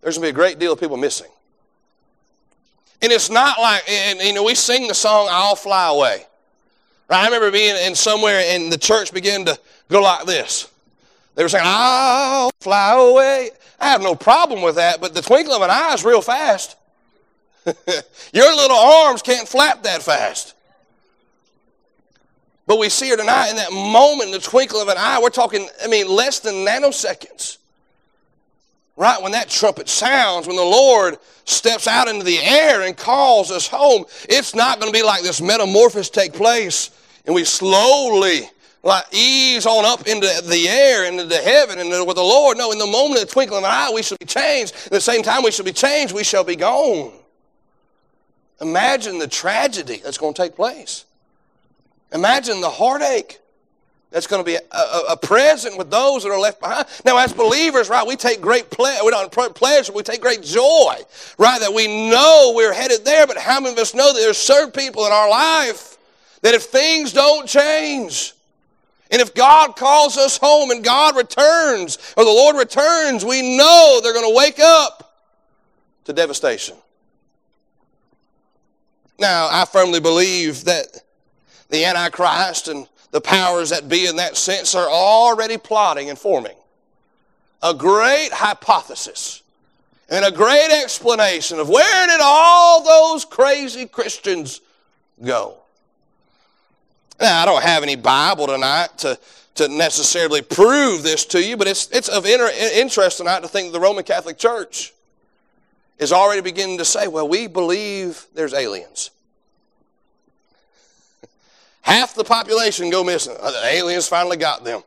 there's 0.00 0.16
going 0.16 0.28
to 0.28 0.32
be 0.32 0.40
a 0.40 0.44
great 0.44 0.58
deal 0.58 0.72
of 0.72 0.80
people 0.80 0.96
missing. 0.96 1.28
And 3.00 3.12
it's 3.12 3.30
not 3.30 3.58
like, 3.60 3.88
and 3.88 4.20
you 4.20 4.32
know, 4.32 4.44
we 4.44 4.54
sing 4.54 4.88
the 4.88 4.94
song, 4.94 5.28
I'll 5.30 5.54
fly 5.54 5.88
away. 5.88 6.26
Right? 7.08 7.20
I 7.20 7.24
remember 7.26 7.50
being 7.50 7.76
in 7.76 7.94
somewhere 7.94 8.42
and 8.44 8.72
the 8.72 8.78
church 8.78 9.12
began 9.12 9.44
to 9.44 9.58
go 9.88 10.02
like 10.02 10.26
this. 10.26 10.70
They 11.34 11.42
were 11.42 11.48
saying, 11.48 11.64
I'll 11.66 12.50
fly 12.60 12.94
away. 12.94 13.50
I 13.80 13.88
have 13.88 14.02
no 14.02 14.14
problem 14.16 14.62
with 14.62 14.74
that, 14.74 15.00
but 15.00 15.14
the 15.14 15.22
twinkle 15.22 15.54
of 15.54 15.62
an 15.62 15.70
eye 15.70 15.94
is 15.94 16.04
real 16.04 16.20
fast. 16.20 16.76
Your 18.32 18.56
little 18.56 18.76
arms 18.76 19.22
can't 19.22 19.46
flap 19.46 19.84
that 19.84 20.02
fast. 20.02 20.54
But 22.66 22.78
we 22.78 22.88
see 22.88 23.08
her 23.10 23.16
tonight 23.16 23.50
in 23.50 23.56
that 23.56 23.72
moment, 23.72 24.26
in 24.26 24.32
the 24.32 24.40
twinkle 24.40 24.80
of 24.80 24.88
an 24.88 24.96
eye. 24.98 25.20
We're 25.22 25.30
talking, 25.30 25.68
I 25.82 25.88
mean, 25.88 26.08
less 26.08 26.40
than 26.40 26.54
nanoseconds. 26.66 27.58
Right 28.98 29.22
when 29.22 29.30
that 29.30 29.48
trumpet 29.48 29.88
sounds, 29.88 30.48
when 30.48 30.56
the 30.56 30.62
Lord 30.62 31.18
steps 31.44 31.86
out 31.86 32.08
into 32.08 32.24
the 32.24 32.38
air 32.38 32.82
and 32.82 32.96
calls 32.96 33.52
us 33.52 33.68
home, 33.68 34.04
it's 34.28 34.56
not 34.56 34.80
going 34.80 34.92
to 34.92 34.98
be 34.98 35.04
like 35.04 35.22
this 35.22 35.40
metamorphosis 35.40 36.10
take 36.10 36.32
place 36.32 36.90
and 37.24 37.32
we 37.32 37.44
slowly 37.44 38.50
like 38.82 39.04
ease 39.12 39.66
on 39.66 39.84
up 39.84 40.08
into 40.08 40.26
the 40.48 40.68
air 40.68 41.04
into 41.04 41.24
the 41.26 41.36
heaven 41.36 41.78
and 41.78 41.90
with 42.08 42.16
the 42.16 42.22
Lord. 42.22 42.58
No, 42.58 42.72
in 42.72 42.78
the 42.78 42.88
moment 42.88 43.22
of 43.22 43.28
the 43.28 43.32
twinkling 43.32 43.58
of 43.58 43.64
an 43.64 43.70
eye, 43.70 43.92
we 43.94 44.02
shall 44.02 44.18
be 44.18 44.26
changed. 44.26 44.74
At 44.86 44.90
the 44.90 45.00
same 45.00 45.22
time 45.22 45.44
we 45.44 45.52
shall 45.52 45.64
be 45.64 45.72
changed, 45.72 46.12
we 46.12 46.24
shall 46.24 46.42
be 46.42 46.56
gone. 46.56 47.12
Imagine 48.60 49.18
the 49.18 49.28
tragedy 49.28 50.00
that's 50.02 50.18
going 50.18 50.34
to 50.34 50.42
take 50.42 50.56
place. 50.56 51.04
Imagine 52.12 52.60
the 52.60 52.70
heartache 52.70 53.38
that's 54.10 54.26
going 54.26 54.42
to 54.42 54.46
be 54.46 54.54
a, 54.54 54.76
a, 54.76 55.02
a, 55.10 55.16
present 55.16 55.76
with 55.76 55.90
those 55.90 56.22
that 56.22 56.30
are 56.30 56.38
left 56.38 56.60
behind. 56.60 56.86
Now, 57.04 57.18
as 57.18 57.32
believers, 57.32 57.90
right, 57.90 58.06
we 58.06 58.16
take 58.16 58.40
great 58.40 58.70
pleasure. 58.70 59.04
We 59.04 59.10
don't 59.10 59.30
pleasure. 59.54 59.92
We 59.92 60.02
take 60.02 60.22
great 60.22 60.42
joy, 60.42 60.94
right, 61.36 61.60
that 61.60 61.72
we 61.74 62.08
know 62.08 62.52
we're 62.56 62.72
headed 62.72 63.04
there. 63.04 63.26
But 63.26 63.36
how 63.36 63.60
many 63.60 63.72
of 63.72 63.78
us 63.78 63.94
know 63.94 64.12
that 64.12 64.18
there's 64.18 64.38
certain 64.38 64.72
people 64.72 65.04
in 65.04 65.12
our 65.12 65.28
life 65.28 65.98
that 66.40 66.54
if 66.54 66.64
things 66.64 67.12
don't 67.12 67.46
change, 67.46 68.32
and 69.10 69.20
if 69.20 69.34
God 69.34 69.76
calls 69.76 70.16
us 70.16 70.38
home 70.38 70.70
and 70.70 70.82
God 70.82 71.16
returns, 71.16 71.98
or 72.16 72.24
the 72.24 72.30
Lord 72.30 72.56
returns, 72.56 73.24
we 73.24 73.56
know 73.56 74.00
they're 74.02 74.14
going 74.14 74.30
to 74.30 74.36
wake 74.36 74.60
up 74.60 75.22
to 76.04 76.12
devastation. 76.12 76.76
Now, 79.18 79.48
I 79.50 79.64
firmly 79.64 80.00
believe 80.00 80.64
that 80.64 80.86
the 81.70 81.84
Antichrist 81.84 82.68
and 82.68 82.86
the 83.10 83.20
powers 83.20 83.70
that 83.70 83.88
be 83.88 84.06
in 84.06 84.16
that 84.16 84.36
sense 84.36 84.74
are 84.74 84.88
already 84.88 85.56
plotting 85.56 86.10
and 86.10 86.18
forming 86.18 86.56
a 87.62 87.74
great 87.74 88.30
hypothesis 88.32 89.42
and 90.08 90.24
a 90.24 90.30
great 90.30 90.70
explanation 90.82 91.58
of 91.58 91.68
where 91.68 92.06
did 92.06 92.20
all 92.22 92.82
those 92.82 93.24
crazy 93.24 93.86
Christians 93.86 94.60
go. 95.22 95.56
Now, 97.20 97.42
I 97.42 97.44
don't 97.44 97.62
have 97.62 97.82
any 97.82 97.96
Bible 97.96 98.46
tonight 98.46 98.96
to, 98.98 99.18
to 99.56 99.68
necessarily 99.68 100.40
prove 100.40 101.02
this 101.02 101.24
to 101.26 101.44
you, 101.44 101.56
but 101.56 101.66
it's, 101.66 101.90
it's 101.90 102.08
of 102.08 102.26
inter, 102.26 102.48
interest 102.74 103.18
tonight 103.18 103.40
to 103.40 103.48
think 103.48 103.72
the 103.72 103.80
Roman 103.80 104.04
Catholic 104.04 104.38
Church 104.38 104.92
is 105.98 106.12
already 106.12 106.40
beginning 106.40 106.78
to 106.78 106.84
say, 106.84 107.08
well, 107.08 107.28
we 107.28 107.48
believe 107.48 108.26
there's 108.34 108.54
aliens. 108.54 109.10
Half 111.82 112.14
the 112.14 112.24
population 112.24 112.90
go 112.90 113.02
missing. 113.02 113.36
Uh, 113.40 113.50
the 113.50 113.66
aliens 113.66 114.08
finally 114.08 114.36
got 114.36 114.64
them. 114.64 114.82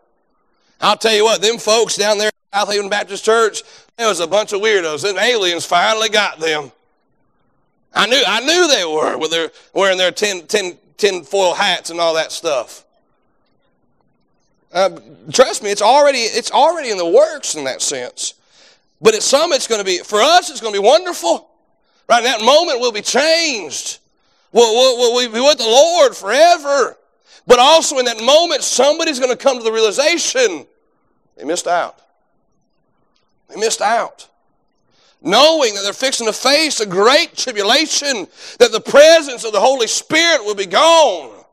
I'll 0.80 0.98
tell 0.98 1.14
you 1.14 1.24
what, 1.24 1.42
them 1.42 1.58
folks 1.58 1.96
down 1.96 2.18
there 2.18 2.28
at 2.28 2.60
South 2.60 2.72
Haven 2.72 2.90
Baptist 2.90 3.24
Church, 3.24 3.64
there 3.98 4.08
was 4.08 4.20
a 4.20 4.28
bunch 4.28 4.52
of 4.54 4.62
weirdos. 4.62 5.04
Them 5.04 5.18
aliens 5.18 5.66
finally 5.66 6.10
got 6.10 6.40
them. 6.40 6.72
I 7.94 8.08
knew, 8.08 8.24
I 8.26 8.40
knew 8.42 8.68
they 8.68 8.86
were 8.86 9.18
with 9.18 9.32
their, 9.32 9.52
wearing 9.74 9.98
their 9.98 10.12
tin, 10.12 10.48
tin, 10.48 10.78
tin 10.98 11.24
foil 11.24 11.54
hats 11.54 11.90
and 11.90 12.00
all 12.00 12.16
that 12.16 12.32
stuff. 12.32 12.86
Uh, 14.74 14.90
trust 15.32 15.62
me, 15.64 15.70
it's 15.70 15.82
already, 15.82 16.20
it's 16.20 16.52
already 16.52 16.90
in 16.90 16.98
the 16.98 17.06
works 17.06 17.56
in 17.56 17.66
that 17.66 17.82
sense. 17.82 18.36
But 19.02 19.16
at 19.16 19.24
some, 19.24 19.52
it's 19.52 19.68
going 19.68 19.82
to 19.82 19.86
be, 19.86 19.98
for 19.98 20.22
us, 20.22 20.50
it's 20.50 20.62
going 20.62 20.74
to 20.74 20.80
be 20.80 20.86
wonderful. 20.86 21.50
Right 22.08 22.20
in 22.20 22.26
that 22.26 22.42
moment, 22.42 22.80
we'll 22.80 22.92
be 22.92 23.02
changed. 23.02 24.00
We'll, 24.52 24.98
we'll, 24.98 25.32
be 25.32 25.40
with 25.40 25.58
the 25.58 25.64
Lord 25.64 26.16
forever. 26.16 26.98
But 27.48 27.60
also 27.60 27.98
in 27.98 28.06
that 28.06 28.22
moment, 28.22 28.64
somebody's 28.64 29.20
going 29.20 29.32
to 29.32 29.38
come 29.38 29.58
to 29.58 29.64
the 29.64 29.72
realization 29.72 30.66
they 31.38 31.44
missed 31.44 31.68
out. 31.68 32.00
They 33.50 33.56
missed 33.56 33.82
out 33.82 34.28
knowing 35.22 35.76
that 35.76 35.84
they're 35.84 35.94
fixing 35.94 36.26
to 36.28 36.34
face 36.34 36.80
a 36.80 36.86
great 36.86 37.36
tribulation, 37.36 38.28
that 38.60 38.72
the 38.72 38.82
presence 38.82 39.44
of 39.44 39.54
the 39.54 39.60
Holy 39.60 39.88
Spirit 39.88 40.44
will 40.44 40.56
be 40.56 40.66
gone. 40.66 41.46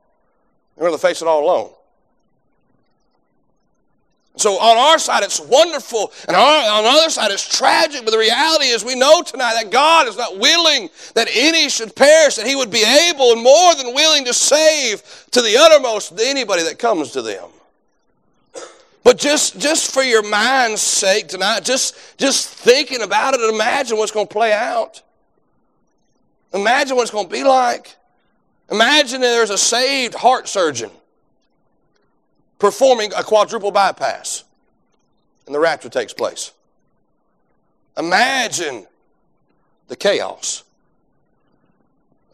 They're 0.76 0.86
going 0.86 0.98
to 0.98 1.06
face 1.06 1.22
it 1.22 1.28
all 1.28 1.44
alone. 1.44 1.72
So 4.38 4.54
on 4.58 4.76
our 4.76 4.98
side, 4.98 5.24
it's 5.24 5.40
wonderful, 5.40 6.12
and 6.28 6.36
on 6.36 6.84
the 6.84 6.90
other 6.90 7.10
side, 7.10 7.32
it's 7.32 7.56
tragic. 7.56 8.04
But 8.04 8.12
the 8.12 8.18
reality 8.18 8.66
is, 8.66 8.84
we 8.84 8.94
know 8.94 9.20
tonight 9.22 9.60
that 9.60 9.70
God 9.72 10.06
is 10.06 10.16
not 10.16 10.38
willing 10.38 10.88
that 11.14 11.28
any 11.34 11.68
should 11.68 11.94
perish, 11.96 12.36
that 12.36 12.46
He 12.46 12.54
would 12.54 12.70
be 12.70 12.84
able 12.84 13.32
and 13.32 13.42
more 13.42 13.74
than 13.74 13.94
willing 13.94 14.24
to 14.26 14.32
save 14.32 15.02
to 15.32 15.42
the 15.42 15.56
uttermost 15.56 16.18
anybody 16.20 16.62
that 16.62 16.78
comes 16.78 17.10
to 17.12 17.22
them. 17.22 17.48
But 19.02 19.18
just, 19.18 19.58
just 19.58 19.92
for 19.92 20.02
your 20.02 20.22
mind's 20.22 20.82
sake 20.82 21.28
tonight, 21.28 21.64
just, 21.64 22.18
just 22.18 22.48
thinking 22.48 23.02
about 23.02 23.34
it 23.34 23.40
imagine 23.40 23.96
what's 23.96 24.12
going 24.12 24.26
to 24.26 24.32
play 24.32 24.52
out. 24.52 25.02
Imagine 26.52 26.96
what 26.96 27.02
it's 27.02 27.10
going 27.10 27.26
to 27.26 27.32
be 27.32 27.42
like. 27.42 27.96
Imagine 28.70 29.20
there's 29.20 29.50
a 29.50 29.58
saved 29.58 30.14
heart 30.14 30.46
surgeon 30.46 30.90
performing 32.58 33.12
a 33.16 33.22
quadruple 33.22 33.70
bypass 33.70 34.44
and 35.46 35.54
the 35.54 35.60
rapture 35.60 35.88
takes 35.88 36.12
place. 36.12 36.52
Imagine 37.96 38.86
the 39.88 39.96
chaos. 39.96 40.64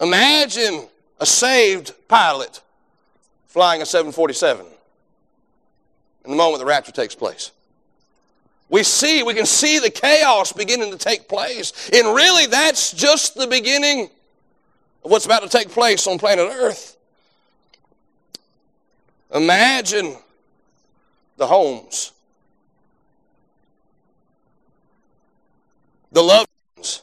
Imagine 0.00 0.86
a 1.20 1.26
saved 1.26 1.94
pilot 2.08 2.60
flying 3.46 3.80
a 3.80 3.86
747 3.86 4.66
in 6.24 6.30
the 6.30 6.36
moment 6.36 6.58
the 6.58 6.66
rapture 6.66 6.92
takes 6.92 7.14
place. 7.14 7.52
We 8.68 8.82
see, 8.82 9.22
we 9.22 9.34
can 9.34 9.46
see 9.46 9.78
the 9.78 9.90
chaos 9.90 10.52
beginning 10.52 10.90
to 10.90 10.98
take 10.98 11.28
place. 11.28 11.90
And 11.92 12.14
really, 12.14 12.46
that's 12.46 12.92
just 12.92 13.36
the 13.36 13.46
beginning 13.46 14.10
of 15.04 15.10
what's 15.10 15.26
about 15.26 15.42
to 15.42 15.48
take 15.48 15.68
place 15.68 16.06
on 16.06 16.18
planet 16.18 16.48
Earth. 16.50 16.93
Imagine 19.34 20.16
the 21.36 21.46
homes, 21.46 22.12
the 26.12 26.22
loved 26.22 26.48
ones. 26.76 27.02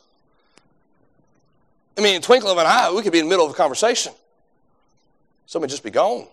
I 1.98 2.02
mean, 2.02 2.16
in 2.16 2.22
twinkle 2.22 2.50
of 2.50 2.58
an 2.58 2.66
eye, 2.66 2.90
we 2.96 3.02
could 3.02 3.12
be 3.12 3.20
in 3.20 3.26
the 3.26 3.30
middle 3.30 3.46
of 3.46 3.52
a 3.52 3.56
conversation. 3.56 4.14
Somebody 5.46 5.72
just 5.72 5.84
be 5.84 5.92
gone. 5.92 6.26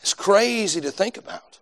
It's 0.00 0.14
crazy 0.14 0.80
to 0.80 0.90
think 0.90 1.16
about. 1.16 1.60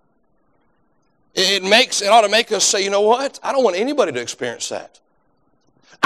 It 1.35 1.62
makes 1.62 2.01
it 2.01 2.09
ought 2.09 2.22
to 2.22 2.31
make 2.31 2.51
us 2.53 2.64
say, 2.64 2.83
you 2.83 2.90
know 2.90 3.03
what? 3.03 3.38
I 3.42 3.53
don't 3.53 3.62
want 3.62 3.77
anybody 3.77 4.12
to 4.12 4.20
experience 4.20 4.70
that. 4.70 4.98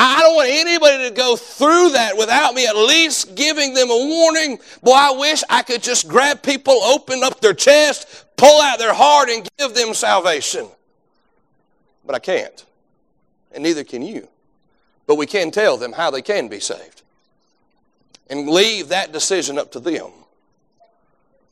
I 0.04 0.18
don't 0.20 0.34
want 0.34 0.48
anybody 0.50 1.08
to 1.08 1.14
go 1.14 1.36
through 1.36 1.90
that 1.90 2.16
without 2.16 2.54
me 2.54 2.66
at 2.66 2.74
least 2.74 3.36
giving 3.36 3.72
them 3.72 3.88
a 3.88 3.96
warning. 3.96 4.58
Boy, 4.82 4.94
I 4.94 5.12
wish 5.12 5.44
I 5.48 5.62
could 5.62 5.80
just 5.80 6.08
grab 6.08 6.42
people, 6.42 6.74
open 6.74 7.22
up 7.22 7.40
their 7.40 7.54
chest, 7.54 8.24
pull 8.36 8.60
out 8.62 8.80
their 8.80 8.94
heart, 8.94 9.28
and 9.28 9.48
give 9.58 9.74
them 9.74 9.94
salvation. 9.94 10.66
But 12.04 12.16
I 12.16 12.18
can't. 12.18 12.66
And 13.52 13.62
neither 13.62 13.84
can 13.84 14.02
you. 14.02 14.26
But 15.06 15.18
we 15.18 15.26
can 15.26 15.52
tell 15.52 15.76
them 15.76 15.92
how 15.92 16.10
they 16.10 16.22
can 16.22 16.48
be 16.48 16.58
saved. 16.58 17.02
And 18.28 18.48
leave 18.48 18.88
that 18.88 19.12
decision 19.12 19.56
up 19.56 19.70
to 19.70 19.78
them. 19.78 20.10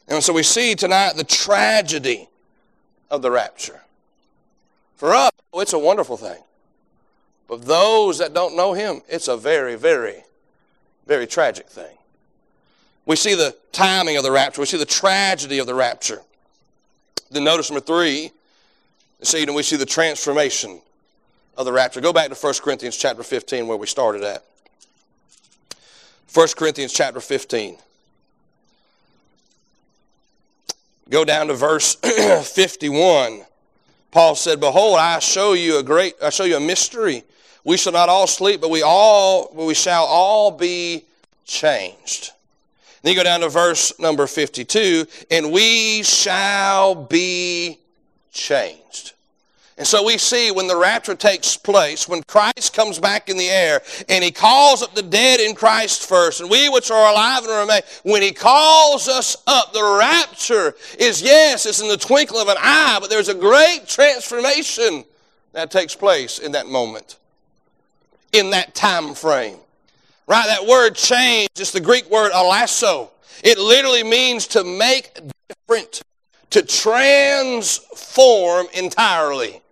And 0.09 0.25
so 0.25 0.33
we 0.33 0.43
see 0.43 0.75
tonight 0.75 1.13
the 1.15 1.23
tragedy 1.23 2.29
of 3.13 3.23
the 3.23 3.31
rapture. 3.31 3.81
For 4.97 5.15
us, 5.15 5.31
oh, 5.53 5.61
it's 5.61 5.73
a 5.73 5.79
wonderful 5.79 6.17
thing. 6.17 6.43
But 7.51 7.67
those 7.67 8.19
that 8.19 8.33
don't 8.33 8.57
know 8.57 8.75
Him, 8.75 9.03
it's 9.09 9.27
a 9.27 9.37
very, 9.37 9.75
very, 9.75 10.23
very 11.09 11.27
tragic 11.27 11.67
thing. 11.67 11.99
We 13.07 13.17
see 13.17 13.35
the 13.35 13.57
timing 13.73 14.17
of 14.17 14.23
the 14.23 14.31
rapture. 14.31 14.61
We 14.61 14.69
see 14.69 14.79
the 14.79 14.87
tragedy 14.87 15.59
of 15.59 15.67
the 15.67 15.75
rapture. 15.75 16.23
Then 17.33 17.43
notice 17.43 17.69
number 17.69 17.85
three, 17.85 18.31
see, 19.23 19.45
we 19.47 19.65
see 19.65 19.75
the 19.75 19.85
transformation 19.85 20.81
of 21.57 21.65
the 21.65 21.73
rapture. 21.73 22.01
Go 22.01 22.13
back 22.13 22.29
to 22.31 22.37
1 22.37 22.55
Corinthians 22.63 22.97
chapter 22.97 23.25
15 23.25 23.67
where 23.67 23.77
we 23.77 23.89
started 23.89 24.23
at. 24.23 24.45
1 26.33 26.49
Corinthians 26.57 26.93
chapter 26.93 27.19
15. 27.19 27.79
Go 31.09 31.25
down 31.25 31.49
to 31.49 31.55
verse 31.55 31.97
51. 32.55 33.43
Paul 34.13 34.37
said, 34.37 34.61
Behold, 34.61 35.01
I 35.01 35.19
show 35.19 35.55
you 35.55 35.81
a 35.81 35.83
great, 35.83 36.15
I 36.23 36.31
show 36.31 36.45
you 36.45 36.57
a 36.57 36.61
mystery. 36.61 37.25
We 37.65 37.77
shall 37.77 37.93
not 37.93 38.09
all 38.09 38.27
sleep, 38.27 38.61
but 38.61 38.71
we 38.71 38.83
all, 38.83 39.51
we 39.55 39.75
shall 39.75 40.05
all 40.05 40.51
be 40.51 41.05
changed. 41.45 42.31
Then 43.03 43.13
you 43.13 43.19
go 43.19 43.25
down 43.25 43.41
to 43.41 43.49
verse 43.49 43.99
number 43.99 44.27
52, 44.27 45.07
and 45.31 45.53
we 45.53 46.03
shall 46.03 46.95
be 46.95 47.79
changed. 48.33 49.13
And 49.81 49.87
so 49.87 50.05
we 50.05 50.19
see 50.19 50.51
when 50.51 50.67
the 50.67 50.77
rapture 50.77 51.15
takes 51.15 51.57
place, 51.57 52.07
when 52.07 52.23
Christ 52.25 52.75
comes 52.75 52.99
back 52.99 53.31
in 53.31 53.39
the 53.39 53.49
air 53.49 53.81
and 54.11 54.23
he 54.23 54.31
calls 54.31 54.83
up 54.83 54.95
the 54.95 55.01
dead 55.01 55.41
in 55.41 55.55
Christ 55.55 56.07
first, 56.07 56.43
and 56.43 56.51
we 56.51 56.69
which 56.69 56.91
are 56.91 57.11
alive 57.11 57.45
and 57.45 57.59
remain, 57.61 57.81
when 58.03 58.21
he 58.21 58.31
calls 58.31 59.09
us 59.09 59.39
up, 59.47 59.73
the 59.73 59.97
rapture 59.99 60.75
is, 60.99 61.23
yes, 61.23 61.65
it's 61.65 61.81
in 61.81 61.89
the 61.89 61.97
twinkle 61.97 62.37
of 62.37 62.49
an 62.49 62.59
eye, 62.59 62.99
but 63.01 63.09
there's 63.09 63.31
a 63.31 63.35
great 63.35 63.85
transformation 63.87 65.03
that 65.53 65.71
takes 65.71 65.95
place 65.95 66.39
in 66.39 66.53
that 66.53 66.67
moment, 66.67 67.17
in 68.33 68.51
that 68.51 68.75
time 68.75 69.15
frame. 69.15 69.57
Right? 70.27 70.47
That 70.47 70.67
word 70.67 70.95
change 70.95 71.49
is 71.59 71.73
the 71.73 71.81
Greek 71.81 72.11
word 72.11 72.33
alasso. 72.33 73.09
It 73.43 73.59
literally 73.59 74.05
means 74.05 74.47
to 74.49 74.65
make 74.65 75.19
different, 75.49 76.03
to 76.51 76.63
transform 76.63 78.67
entirely 78.75 79.63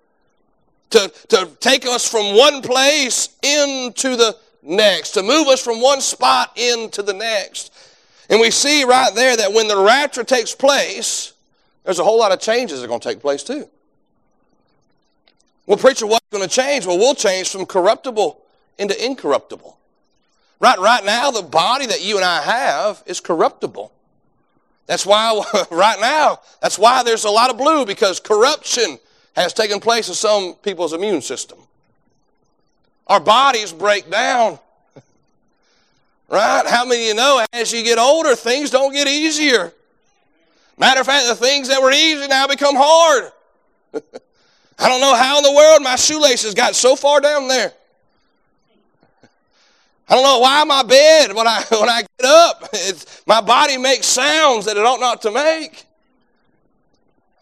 to, 0.90 1.12
to 1.28 1.50
take 1.60 1.86
us 1.86 2.08
from 2.08 2.36
one 2.36 2.62
place 2.62 3.30
into 3.42 4.16
the 4.16 4.36
next, 4.62 5.12
to 5.12 5.22
move 5.22 5.48
us 5.48 5.62
from 5.62 5.80
one 5.80 6.00
spot 6.00 6.56
into 6.56 7.02
the 7.02 7.12
next. 7.12 7.72
And 8.30 8.40
we 8.40 8.50
see 8.50 8.84
right 8.84 9.14
there 9.14 9.36
that 9.36 9.52
when 9.52 9.68
the 9.68 9.80
rapture 9.80 10.24
takes 10.24 10.54
place, 10.54 11.32
there's 11.84 11.98
a 11.98 12.04
whole 12.04 12.18
lot 12.18 12.32
of 12.32 12.40
changes 12.40 12.80
that 12.80 12.84
are 12.84 12.88
going 12.88 13.00
to 13.00 13.08
take 13.08 13.20
place 13.20 13.42
too. 13.42 13.68
Well, 15.66 15.78
preacher, 15.78 16.06
what's 16.06 16.26
going 16.30 16.46
to 16.46 16.54
change? 16.54 16.86
Well, 16.86 16.98
we'll 16.98 17.14
change 17.14 17.50
from 17.50 17.66
corruptible 17.66 18.40
into 18.78 19.04
incorruptible. 19.04 19.78
Right, 20.60 20.78
right 20.78 21.04
now, 21.04 21.30
the 21.30 21.42
body 21.42 21.86
that 21.86 22.02
you 22.02 22.16
and 22.16 22.24
I 22.24 22.42
have 22.42 23.02
is 23.06 23.20
corruptible. 23.20 23.92
That's 24.86 25.06
why, 25.06 25.40
right 25.70 26.00
now, 26.00 26.40
that's 26.60 26.78
why 26.78 27.02
there's 27.02 27.24
a 27.24 27.30
lot 27.30 27.50
of 27.50 27.58
blue 27.58 27.86
because 27.86 28.18
corruption 28.18 28.98
has 29.36 29.52
taken 29.52 29.78
place 29.78 30.08
in 30.08 30.14
some 30.14 30.54
people's 30.54 30.92
immune 30.92 31.22
system. 31.22 31.58
Our 33.06 33.20
bodies 33.20 33.72
break 33.72 34.10
down. 34.10 34.58
Right? 36.30 36.66
How 36.66 36.84
many 36.84 37.04
of 37.04 37.08
you 37.08 37.14
know 37.14 37.42
as 37.54 37.72
you 37.72 37.82
get 37.82 37.96
older, 37.98 38.34
things 38.36 38.68
don't 38.68 38.92
get 38.92 39.08
easier? 39.08 39.72
Matter 40.76 41.00
of 41.00 41.06
fact, 41.06 41.26
the 41.26 41.34
things 41.34 41.68
that 41.68 41.80
were 41.80 41.90
easy 41.90 42.26
now 42.28 42.46
become 42.46 42.74
hard. 42.76 43.32
I 44.78 44.88
don't 44.90 45.00
know 45.00 45.14
how 45.14 45.38
in 45.38 45.42
the 45.42 45.52
world 45.52 45.82
my 45.82 45.96
shoelaces 45.96 46.52
got 46.52 46.74
so 46.74 46.96
far 46.96 47.22
down 47.22 47.48
there. 47.48 47.72
I 50.08 50.14
don't 50.14 50.22
know 50.24 50.38
why 50.38 50.64
my 50.64 50.82
bed, 50.82 51.34
when 51.34 51.46
I, 51.46 51.62
when 51.70 51.88
I 51.88 52.02
get 52.02 52.26
up, 52.26 52.68
it's, 52.72 53.22
my 53.26 53.40
body 53.40 53.76
makes 53.76 54.06
sounds 54.06 54.64
that 54.64 54.76
it 54.76 54.84
ought 54.84 55.00
not 55.00 55.22
to 55.22 55.30
make. 55.30 55.84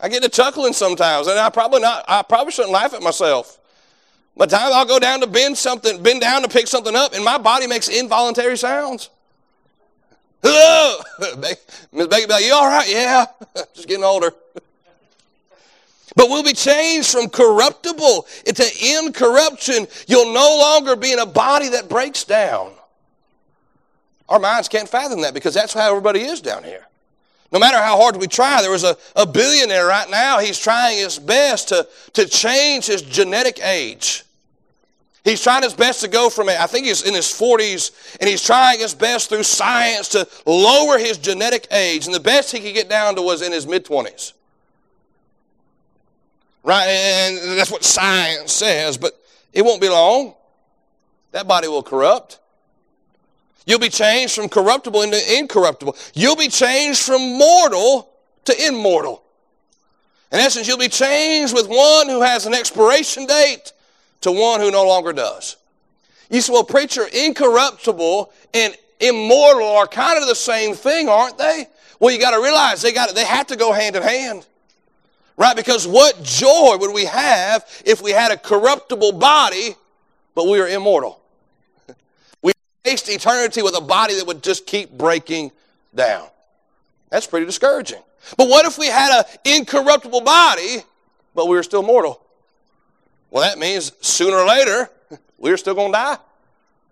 I 0.01 0.09
get 0.09 0.23
to 0.23 0.29
chuckling 0.29 0.73
sometimes, 0.73 1.27
and 1.27 1.39
I 1.39 1.49
probably 1.49 1.81
not. 1.81 2.05
I 2.07 2.23
probably 2.23 2.53
shouldn't 2.53 2.73
laugh 2.73 2.93
at 2.93 3.03
myself. 3.03 3.59
The 4.37 4.47
time 4.47 4.71
I'll 4.75 4.85
go 4.85 4.99
down 4.99 5.21
to 5.21 5.27
bend 5.27 5.57
something, 5.57 6.03
bend 6.03 6.21
down 6.21 6.43
to 6.43 6.49
pick 6.49 6.67
something 6.67 6.95
up, 6.95 7.15
and 7.15 7.25
my 7.25 7.39
body 7.39 7.67
makes 7.67 7.89
involuntary 7.89 8.59
sounds. 8.59 9.09
Miss 10.45 12.07
Becky, 12.09 12.45
you 12.45 12.53
all 12.53 12.67
right? 12.67 12.89
Yeah, 12.89 13.25
just 13.75 13.89
getting 13.89 14.05
older. 14.05 14.33
But 16.17 16.31
we'll 16.31 16.43
be 16.43 16.55
changed 16.55 17.11
from 17.13 17.29
corruptible 17.29 18.27
into 18.47 18.65
incorruption. 18.99 19.87
You'll 20.09 20.33
no 20.33 20.57
longer 20.59 20.97
be 20.97 21.13
in 21.13 21.19
a 21.19 21.27
body 21.27 21.69
that 21.69 21.91
breaks 21.91 22.25
down. 22.25 22.73
Our 24.29 24.41
minds 24.41 24.69
can't 24.69 24.89
fathom 24.89 25.21
that 25.21 25.35
because 25.35 25.55
that's 25.55 25.75
how 25.75 25.89
everybody 25.89 26.23
is 26.23 26.41
down 26.41 26.65
here. 26.65 26.87
No 27.53 27.61
matter 27.61 27.79
how 27.79 27.97
hard 27.97 28.17
we 28.17 28.27
try, 28.27 28.61
there 28.61 28.71
was 28.71 28.83
a, 28.83 28.97
a 29.15 29.25
billionaire 29.25 29.87
right 29.87 30.11
now, 30.11 30.41
he's 30.41 30.59
trying 30.59 30.99
his 30.99 31.19
best 31.19 31.69
to, 31.69 31.87
to 32.15 32.27
change 32.27 32.87
his 32.87 33.03
genetic 33.03 33.61
age. 33.63 34.25
He's 35.23 35.43
trying 35.43 35.63
his 35.63 35.75
best 35.75 36.01
to 36.01 36.09
go 36.09 36.29
from, 36.31 36.49
I 36.49 36.67
think 36.67 36.87
he's 36.87 37.03
in 37.03 37.15
his 37.15 37.27
40s, 37.27 38.17
and 38.21 38.29
he's 38.29 38.43
trying 38.43 38.79
his 38.79 38.95
best 38.95 39.29
through 39.29 39.43
science 39.43 40.09
to 40.11 40.27
lower 40.47 40.99
his 40.99 41.19
genetic 41.19 41.67
age. 41.71 42.07
And 42.07 42.15
the 42.15 42.21
best 42.21 42.53
he 42.53 42.61
could 42.61 42.75
get 42.75 42.89
down 42.89 43.15
to 43.17 43.23
was 43.23 43.43
in 43.43 43.53
his 43.53 43.67
mid 43.67 43.85
20s. 43.85 44.33
Right? 46.67 46.89
And 46.89 47.57
that's 47.57 47.71
what 47.71 47.85
science 47.85 48.53
says, 48.53 48.99
but 48.99 49.13
it 49.53 49.65
won't 49.65 49.81
be 49.81 49.89
long. 49.89 50.35
That 51.31 51.47
body 51.47 51.69
will 51.69 51.85
corrupt. 51.85 52.41
You'll 53.67 53.79
be 53.79 53.89
changed 53.89 54.35
from 54.35 54.49
corruptible 54.49 55.03
into 55.03 55.39
incorruptible. 55.39 55.97
You'll 56.13 56.35
be 56.35 56.49
changed 56.49 57.03
from 57.03 57.39
mortal 57.39 58.11
to 58.47 58.67
immortal. 58.67 59.23
In 60.33 60.41
essence, 60.41 60.67
you'll 60.67 60.77
be 60.77 60.89
changed 60.89 61.55
with 61.55 61.69
one 61.69 62.09
who 62.09 62.21
has 62.21 62.47
an 62.47 62.55
expiration 62.55 63.27
date 63.27 63.73
to 64.23 64.33
one 64.33 64.59
who 64.59 64.73
no 64.73 64.85
longer 64.85 65.13
does. 65.13 65.57
You 66.31 66.41
say, 66.41 66.53
well, 66.53 66.65
preacher, 66.65 67.07
incorruptible 67.13 68.33
and 68.55 68.77
immortal 68.99 69.69
are 69.69 69.87
kind 69.87 70.21
of 70.21 70.27
the 70.27 70.35
same 70.35 70.75
thing, 70.75 71.09
aren't 71.09 71.39
they? 71.39 71.69
Well, 72.01 72.13
you 72.13 72.21
got 72.21 72.33
to 72.33 72.43
realize 72.43 72.83
they 72.83 72.93
got 72.93 73.15
they 73.15 73.25
have 73.25 73.47
to 73.47 73.57
go 73.57 73.73
hand 73.73 73.95
in 73.95 74.03
hand. 74.03 74.47
Right? 75.37 75.55
Because 75.55 75.87
what 75.87 76.23
joy 76.23 76.77
would 76.79 76.95
we 76.95 77.05
have 77.05 77.65
if 77.85 78.03
we 78.03 78.11
had 78.11 78.33
a 78.33 78.37
corruptible 78.37 79.13
body, 79.13 79.75
but 80.35 80.47
we 80.49 80.61
are 80.61 80.69
immortal? 80.69 81.21
We 82.43 82.53
faced 82.85 83.09
eternity 83.09 83.63
with 83.63 83.77
a 83.77 83.81
body 83.81 84.15
that 84.15 84.27
would 84.27 84.43
just 84.43 84.67
keep 84.67 84.91
breaking 84.93 85.51
down. 85.95 86.29
That's 87.11 87.27
pretty 87.27 87.47
discouraging. 87.47 88.01
But 88.37 88.49
what 88.49 88.67
if 88.67 88.79
we 88.79 88.87
had 88.87 89.19
an 89.19 89.25
incorruptible 89.45 90.23
body, 90.23 90.79
but 91.35 91.47
we 91.47 91.57
were 91.57 91.63
still 91.63 91.83
mortal? 91.83 92.21
Well, 93.31 93.43
that 93.43 93.59
means 93.59 93.93
sooner 94.01 94.37
or 94.37 94.47
later, 94.47 94.91
we 95.39 95.51
are 95.51 95.57
still 95.57 95.75
going 95.75 95.93
to 95.93 95.99
die. 95.99 96.19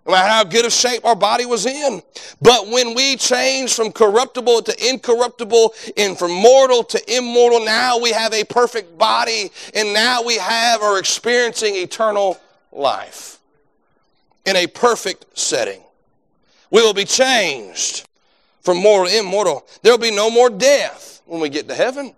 Matter 0.07 0.29
how 0.29 0.45
good 0.45 0.67
of 0.67 0.73
shape 0.73 1.05
our 1.05 1.17
body 1.17 1.47
was 1.47 1.64
in. 1.64 2.03
But 2.43 2.69
when 2.69 2.95
we 2.95 3.17
change 3.17 3.75
from 3.75 3.90
corruptible 3.90 4.61
to 4.62 4.88
incorruptible 4.88 5.73
and 5.97 6.19
from 6.19 6.31
mortal 6.31 6.85
to 6.85 7.17
immortal, 7.17 7.64
now 7.64 7.99
we 7.99 8.11
have 8.11 8.35
a 8.35 8.45
perfect 8.45 8.99
body 8.99 9.51
and 9.75 9.95
now 9.95 10.23
we 10.23 10.37
have 10.37 10.83
or 10.83 10.99
experiencing 10.99 11.75
eternal 11.77 12.38
life 12.71 13.38
in 14.45 14.57
a 14.57 14.67
perfect 14.67 15.38
setting. 15.38 15.81
We 16.71 16.83
will 16.83 16.95
be 16.95 17.07
changed 17.07 18.07
from 18.61 18.79
mortal 18.79 19.11
to 19.11 19.19
immortal. 19.19 19.67
There 19.83 19.93
will 19.93 19.99
be 19.99 20.14
no 20.14 20.29
more 20.29 20.51
death 20.51 21.23
when 21.25 21.40
we 21.40 21.49
get 21.49 21.67
to 21.69 21.75
heaven. 21.75 22.14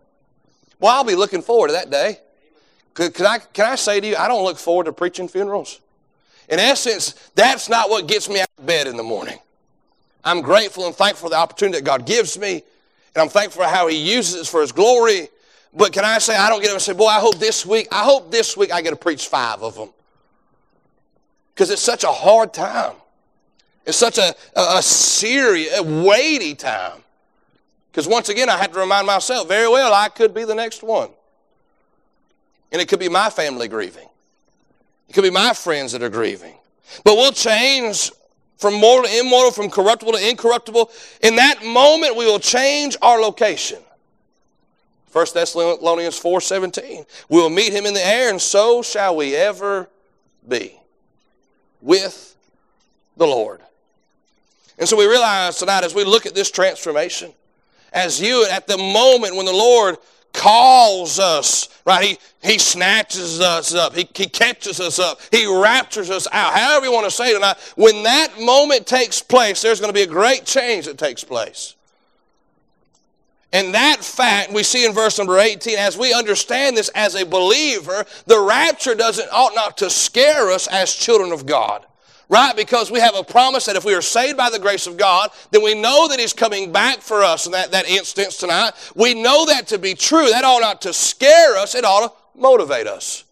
Well, 0.80 0.92
I'll 0.92 1.04
be 1.04 1.14
looking 1.14 1.42
forward 1.42 1.68
to 1.68 1.74
that 1.74 1.90
day. 1.90 2.18
Can 2.94 3.26
I, 3.26 3.38
can 3.38 3.66
I 3.66 3.76
say 3.76 4.00
to 4.00 4.06
you, 4.06 4.16
I 4.16 4.26
don't 4.26 4.42
look 4.42 4.58
forward 4.58 4.84
to 4.84 4.92
preaching 4.92 5.28
funerals. 5.28 5.80
In 6.48 6.58
essence, 6.58 7.30
that's 7.34 7.68
not 7.68 7.90
what 7.90 8.06
gets 8.06 8.28
me 8.28 8.40
out 8.40 8.48
of 8.58 8.66
bed 8.66 8.86
in 8.86 8.96
the 8.96 9.02
morning. 9.02 9.38
I'm 10.24 10.42
grateful 10.42 10.86
and 10.86 10.94
thankful 10.94 11.28
for 11.28 11.30
the 11.30 11.38
opportunity 11.38 11.78
that 11.78 11.84
God 11.84 12.06
gives 12.06 12.38
me, 12.38 12.62
and 13.14 13.22
I'm 13.22 13.28
thankful 13.28 13.62
for 13.62 13.68
how 13.68 13.86
He 13.88 13.96
uses 13.96 14.42
it 14.42 14.46
for 14.46 14.60
His 14.60 14.72
glory. 14.72 15.28
But 15.72 15.92
can 15.92 16.04
I 16.04 16.18
say, 16.18 16.36
I 16.36 16.48
don't 16.48 16.60
get 16.60 16.68
up 16.68 16.74
and 16.74 16.82
say, 16.82 16.94
boy, 16.94 17.06
I 17.06 17.20
hope 17.20 17.38
this 17.38 17.66
week, 17.66 17.88
I 17.92 18.02
hope 18.02 18.30
this 18.30 18.56
week 18.56 18.72
I 18.72 18.80
get 18.80 18.90
to 18.90 18.96
preach 18.96 19.28
five 19.28 19.62
of 19.62 19.74
them. 19.74 19.90
Because 21.54 21.70
it's 21.70 21.82
such 21.82 22.04
a 22.04 22.12
hard 22.12 22.52
time. 22.52 22.94
It's 23.84 23.96
such 23.96 24.18
a, 24.18 24.34
a, 24.56 24.78
a 24.78 24.82
serious, 24.82 25.78
a 25.78 25.82
weighty 25.82 26.54
time. 26.54 27.02
Because 27.90 28.08
once 28.08 28.28
again, 28.28 28.50
I 28.50 28.56
had 28.58 28.72
to 28.72 28.78
remind 28.78 29.06
myself 29.06 29.48
very 29.48 29.68
well, 29.68 29.94
I 29.94 30.08
could 30.08 30.34
be 30.34 30.44
the 30.44 30.54
next 30.54 30.82
one. 30.82 31.10
And 32.72 32.82
it 32.82 32.88
could 32.88 32.98
be 32.98 33.08
my 33.08 33.30
family 33.30 33.68
grieving, 33.68 34.08
it 35.08 35.12
could 35.12 35.24
be 35.24 35.30
my 35.30 35.52
friends 35.52 35.92
that 35.92 36.02
are 36.02 36.08
grieving. 36.08 36.54
But 37.04 37.16
we'll 37.16 37.32
change 37.32 38.10
from 38.56 38.74
mortal 38.74 39.10
to 39.10 39.18
immortal, 39.18 39.50
from 39.50 39.70
corruptible 39.70 40.12
to 40.12 40.28
incorruptible. 40.28 40.90
In 41.22 41.36
that 41.36 41.64
moment, 41.64 42.16
we 42.16 42.24
will 42.24 42.38
change 42.38 42.96
our 43.02 43.20
location. 43.20 43.78
1 45.12 45.26
Thessalonians 45.34 46.18
4:17. 46.18 47.06
We 47.28 47.40
will 47.40 47.50
meet 47.50 47.72
him 47.72 47.86
in 47.86 47.94
the 47.94 48.06
air, 48.06 48.30
and 48.30 48.40
so 48.40 48.82
shall 48.82 49.16
we 49.16 49.34
ever 49.34 49.88
be 50.46 50.78
with 51.80 52.34
the 53.16 53.26
Lord. 53.26 53.60
And 54.78 54.88
so 54.88 54.96
we 54.96 55.06
realize 55.06 55.56
tonight 55.56 55.84
as 55.84 55.94
we 55.94 56.04
look 56.04 56.26
at 56.26 56.34
this 56.34 56.50
transformation, 56.50 57.32
as 57.92 58.20
you, 58.20 58.46
at 58.46 58.66
the 58.66 58.76
moment 58.76 59.36
when 59.36 59.46
the 59.46 59.52
Lord 59.52 59.96
calls 60.36 61.18
us, 61.18 61.68
right? 61.84 62.04
He, 62.04 62.18
he 62.52 62.58
snatches 62.58 63.40
us 63.40 63.74
up. 63.74 63.94
He, 63.96 64.08
he 64.14 64.26
catches 64.26 64.78
us 64.78 64.98
up. 64.98 65.20
He 65.32 65.46
raptures 65.46 66.10
us 66.10 66.28
out. 66.30 66.52
However 66.52 66.86
you 66.86 66.92
want 66.92 67.06
to 67.06 67.10
say 67.10 67.30
it 67.30 67.34
tonight, 67.34 67.56
when 67.74 68.04
that 68.04 68.40
moment 68.40 68.86
takes 68.86 69.20
place, 69.20 69.62
there's 69.62 69.80
going 69.80 69.92
to 69.92 69.94
be 69.94 70.02
a 70.02 70.06
great 70.06 70.44
change 70.44 70.84
that 70.86 70.98
takes 70.98 71.24
place. 71.24 71.74
And 73.52 73.74
that 73.74 74.04
fact 74.04 74.52
we 74.52 74.62
see 74.62 74.84
in 74.84 74.92
verse 74.92 75.18
number 75.18 75.38
18, 75.38 75.78
as 75.78 75.96
we 75.96 76.12
understand 76.12 76.76
this 76.76 76.90
as 76.90 77.14
a 77.14 77.24
believer, 77.24 78.04
the 78.26 78.38
rapture 78.38 78.94
doesn't 78.94 79.28
ought 79.32 79.54
not 79.54 79.78
to 79.78 79.88
scare 79.88 80.50
us 80.50 80.66
as 80.66 80.94
children 80.94 81.32
of 81.32 81.46
God. 81.46 81.86
Right? 82.28 82.56
Because 82.56 82.90
we 82.90 82.98
have 82.98 83.14
a 83.14 83.22
promise 83.22 83.66
that 83.66 83.76
if 83.76 83.84
we 83.84 83.94
are 83.94 84.02
saved 84.02 84.36
by 84.36 84.50
the 84.50 84.58
grace 84.58 84.86
of 84.86 84.96
God, 84.96 85.30
then 85.52 85.62
we 85.62 85.80
know 85.80 86.08
that 86.08 86.18
He's 86.18 86.32
coming 86.32 86.72
back 86.72 86.98
for 86.98 87.22
us 87.22 87.46
in 87.46 87.52
that, 87.52 87.70
that 87.70 87.88
instance 87.88 88.36
tonight. 88.36 88.72
We 88.96 89.14
know 89.14 89.46
that 89.46 89.68
to 89.68 89.78
be 89.78 89.94
true. 89.94 90.28
That 90.30 90.44
ought 90.44 90.60
not 90.60 90.82
to 90.82 90.92
scare 90.92 91.56
us, 91.56 91.74
it 91.74 91.84
ought 91.84 92.08
to 92.08 92.40
motivate 92.40 92.88
us. 92.88 93.24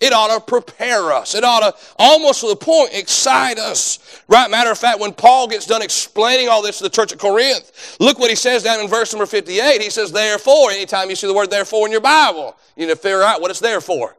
It 0.00 0.12
ought 0.12 0.32
to 0.32 0.40
prepare 0.40 1.12
us. 1.12 1.34
It 1.34 1.42
ought 1.42 1.60
to, 1.60 1.74
almost 1.98 2.40
to 2.42 2.48
the 2.48 2.56
point, 2.56 2.90
excite 2.92 3.58
us. 3.58 3.98
Right? 4.28 4.48
Matter 4.48 4.70
of 4.70 4.78
fact, 4.78 5.00
when 5.00 5.12
Paul 5.12 5.48
gets 5.48 5.66
done 5.66 5.82
explaining 5.82 6.48
all 6.48 6.62
this 6.62 6.78
to 6.78 6.84
the 6.84 6.90
church 6.90 7.12
at 7.12 7.18
Corinth, 7.18 7.96
look 7.98 8.18
what 8.18 8.30
he 8.30 8.36
says 8.36 8.62
down 8.62 8.80
in 8.80 8.86
verse 8.86 9.12
number 9.12 9.26
58. 9.26 9.82
He 9.82 9.90
says, 9.90 10.12
therefore, 10.12 10.70
anytime 10.70 11.10
you 11.10 11.16
see 11.16 11.26
the 11.26 11.34
word 11.34 11.50
therefore 11.50 11.84
in 11.86 11.92
your 11.92 12.00
Bible, 12.00 12.56
you 12.76 12.86
need 12.86 12.92
to 12.92 12.96
figure 12.96 13.22
out 13.22 13.40
what 13.40 13.50
it's 13.50 13.58
there 13.58 13.80
for. 13.80 14.16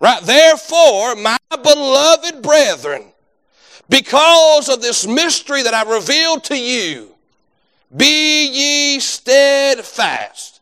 Right? 0.00 0.22
Therefore, 0.22 1.16
my 1.16 1.37
beloved 1.56 2.42
brethren, 2.42 3.04
because 3.88 4.68
of 4.68 4.82
this 4.82 5.06
mystery 5.06 5.62
that 5.62 5.74
I've 5.74 5.88
revealed 5.88 6.44
to 6.44 6.56
you, 6.56 7.14
be 7.96 8.46
ye 8.48 9.00
steadfast, 9.00 10.60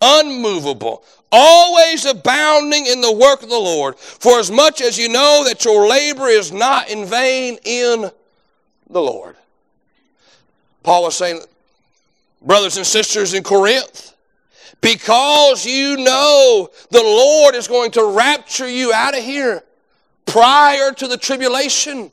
unmovable, 0.00 1.02
always 1.32 2.04
abounding 2.04 2.86
in 2.86 3.00
the 3.00 3.12
work 3.12 3.42
of 3.42 3.48
the 3.48 3.58
Lord, 3.58 3.98
for 3.98 4.38
as 4.38 4.50
much 4.50 4.82
as 4.82 4.98
you 4.98 5.08
know 5.08 5.42
that 5.46 5.64
your 5.64 5.88
labor 5.88 6.26
is 6.26 6.52
not 6.52 6.90
in 6.90 7.06
vain 7.06 7.58
in 7.64 8.10
the 8.90 9.00
Lord. 9.00 9.36
Paul 10.82 11.04
was 11.04 11.16
saying, 11.16 11.40
brothers 12.42 12.76
and 12.76 12.86
sisters 12.86 13.34
in 13.34 13.42
Corinth, 13.42 14.14
because 14.80 15.66
you 15.66 15.96
know 15.96 16.68
the 16.90 17.02
Lord 17.02 17.54
is 17.54 17.66
going 17.66 17.90
to 17.92 18.04
rapture 18.04 18.68
you 18.68 18.92
out 18.92 19.16
of 19.16 19.24
here 19.24 19.62
prior 20.26 20.92
to 20.92 21.08
the 21.08 21.16
tribulation, 21.16 22.12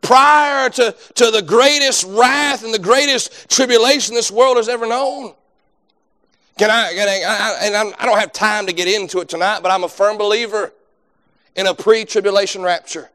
prior 0.00 0.70
to, 0.70 0.94
to 1.14 1.30
the 1.30 1.42
greatest 1.42 2.04
wrath 2.04 2.64
and 2.64 2.72
the 2.72 2.78
greatest 2.78 3.50
tribulation 3.50 4.14
this 4.14 4.30
world 4.30 4.56
has 4.56 4.68
ever 4.68 4.86
known. 4.86 5.34
Can 6.56 6.70
I, 6.70 6.92
can 6.94 7.08
I, 7.08 7.22
I 7.26 7.58
and 7.66 7.76
I'm, 7.76 7.86
I 7.98 8.04
do 8.04 8.10
not 8.10 8.20
have 8.20 8.32
time 8.32 8.66
to 8.66 8.72
get 8.72 8.86
into 8.86 9.20
it 9.20 9.28
tonight, 9.28 9.60
but 9.62 9.72
I'm 9.72 9.82
a 9.82 9.88
firm 9.88 10.16
believer 10.16 10.72
in 11.56 11.66
a 11.66 11.74
pre 11.74 12.04
tribulation 12.04 12.62
rapture. 12.62 13.10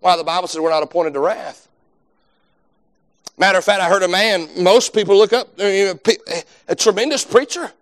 Why 0.00 0.16
the 0.16 0.24
Bible 0.24 0.48
says 0.48 0.60
we're 0.60 0.70
not 0.70 0.82
appointed 0.82 1.12
to 1.14 1.20
wrath. 1.20 1.68
Matter 3.36 3.58
of 3.58 3.64
fact, 3.64 3.82
I 3.82 3.88
heard 3.88 4.02
a 4.02 4.08
man, 4.08 4.48
most 4.62 4.94
people 4.94 5.16
look 5.16 5.32
up, 5.32 5.48
a 5.58 6.74
tremendous 6.76 7.24
preacher. 7.24 7.72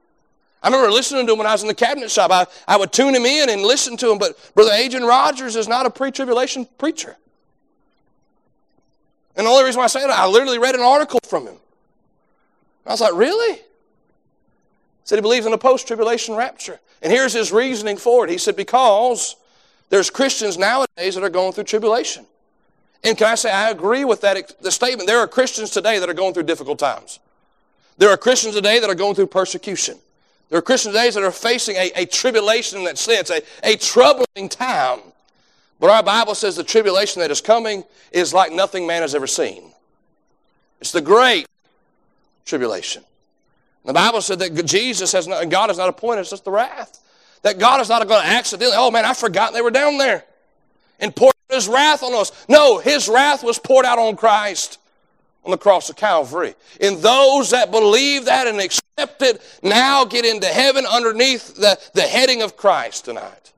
I 0.62 0.68
remember 0.68 0.90
listening 0.90 1.26
to 1.26 1.32
him 1.32 1.38
when 1.38 1.46
I 1.46 1.52
was 1.52 1.62
in 1.62 1.68
the 1.68 1.74
cabinet 1.74 2.10
shop. 2.10 2.30
I, 2.30 2.46
I 2.66 2.76
would 2.76 2.92
tune 2.92 3.14
him 3.14 3.24
in 3.24 3.48
and 3.48 3.62
listen 3.62 3.96
to 3.98 4.10
him, 4.10 4.18
but 4.18 4.36
Brother 4.54 4.72
Adrian 4.72 5.06
Rogers 5.06 5.54
is 5.54 5.68
not 5.68 5.86
a 5.86 5.90
pre 5.90 6.10
tribulation 6.10 6.66
preacher. 6.78 7.16
And 9.36 9.46
the 9.46 9.50
only 9.50 9.64
reason 9.64 9.78
why 9.78 9.84
I 9.84 9.88
say 9.88 10.00
that, 10.00 10.10
I 10.10 10.26
literally 10.26 10.58
read 10.58 10.74
an 10.74 10.80
article 10.80 11.20
from 11.28 11.46
him. 11.46 11.56
I 12.84 12.90
was 12.90 13.00
like, 13.00 13.14
really? 13.14 13.54
He 13.54 13.62
said 15.04 15.16
he 15.16 15.22
believes 15.22 15.46
in 15.46 15.52
a 15.52 15.58
post 15.58 15.86
tribulation 15.86 16.34
rapture. 16.34 16.80
And 17.02 17.12
here's 17.12 17.34
his 17.34 17.52
reasoning 17.52 17.96
for 17.96 18.24
it. 18.24 18.30
He 18.30 18.38
said, 18.38 18.56
because 18.56 19.36
there's 19.90 20.10
Christians 20.10 20.58
nowadays 20.58 21.14
that 21.14 21.22
are 21.22 21.30
going 21.30 21.52
through 21.52 21.64
tribulation. 21.64 22.26
And 23.04 23.16
can 23.16 23.28
I 23.28 23.36
say, 23.36 23.52
I 23.52 23.70
agree 23.70 24.04
with 24.04 24.22
that 24.22 24.60
the 24.60 24.72
statement. 24.72 25.06
There 25.06 25.20
are 25.20 25.28
Christians 25.28 25.70
today 25.70 26.00
that 26.00 26.08
are 26.08 26.14
going 26.14 26.34
through 26.34 26.42
difficult 26.44 26.80
times. 26.80 27.20
There 27.96 28.10
are 28.10 28.16
Christians 28.16 28.54
today 28.54 28.80
that 28.80 28.90
are 28.90 28.94
going 28.96 29.14
through 29.14 29.28
persecution. 29.28 29.98
There 30.48 30.58
are 30.58 30.62
Christians 30.62 30.94
today 30.94 31.10
that 31.10 31.22
are 31.22 31.30
facing 31.30 31.76
a, 31.76 31.90
a 31.94 32.06
tribulation 32.06 32.78
in 32.78 32.84
that 32.84 32.98
sense, 32.98 33.30
a, 33.30 33.42
a 33.62 33.76
troubling 33.76 34.48
time. 34.48 35.00
But 35.80 35.90
our 35.90 36.02
Bible 36.02 36.34
says 36.34 36.56
the 36.56 36.64
tribulation 36.64 37.20
that 37.20 37.30
is 37.30 37.40
coming 37.40 37.84
is 38.12 38.32
like 38.32 38.52
nothing 38.52 38.86
man 38.86 39.02
has 39.02 39.14
ever 39.14 39.26
seen. 39.26 39.70
It's 40.80 40.92
the 40.92 41.00
great 41.00 41.46
tribulation. 42.44 43.04
The 43.84 43.92
Bible 43.92 44.20
said 44.20 44.38
that 44.40 44.64
Jesus 44.64 45.12
has 45.12 45.26
not, 45.28 45.48
God 45.48 45.70
has 45.70 45.78
not 45.78 45.88
appointed 45.88 46.22
us 46.22 46.30
just 46.30 46.44
the 46.44 46.50
wrath. 46.50 46.98
That 47.42 47.58
God 47.58 47.80
is 47.80 47.88
not 47.88 48.06
going 48.08 48.22
to 48.22 48.28
accidentally, 48.28 48.76
oh 48.76 48.90
man, 48.90 49.04
I 49.04 49.14
forgot 49.14 49.52
they 49.52 49.60
were 49.60 49.70
down 49.70 49.98
there 49.98 50.24
and 50.98 51.14
poured 51.14 51.34
his 51.48 51.68
wrath 51.68 52.02
on 52.02 52.14
us. 52.14 52.32
No, 52.48 52.78
his 52.78 53.08
wrath 53.08 53.44
was 53.44 53.58
poured 53.58 53.86
out 53.86 53.98
on 53.98 54.16
Christ 54.16 54.78
on 55.44 55.52
the 55.52 55.58
cross 55.58 55.88
of 55.88 55.96
Calvary. 55.96 56.54
And 56.80 56.98
those 56.98 57.50
that 57.50 57.70
believe 57.70 58.24
that 58.26 58.46
and 58.46 58.60
accept 58.60 58.77
it 58.98 59.42
now 59.62 60.04
get 60.04 60.24
into 60.24 60.46
heaven 60.46 60.84
underneath 60.86 61.54
the, 61.54 61.78
the 61.94 62.02
heading 62.02 62.42
of 62.42 62.56
Christ 62.56 63.04
tonight. 63.04 63.52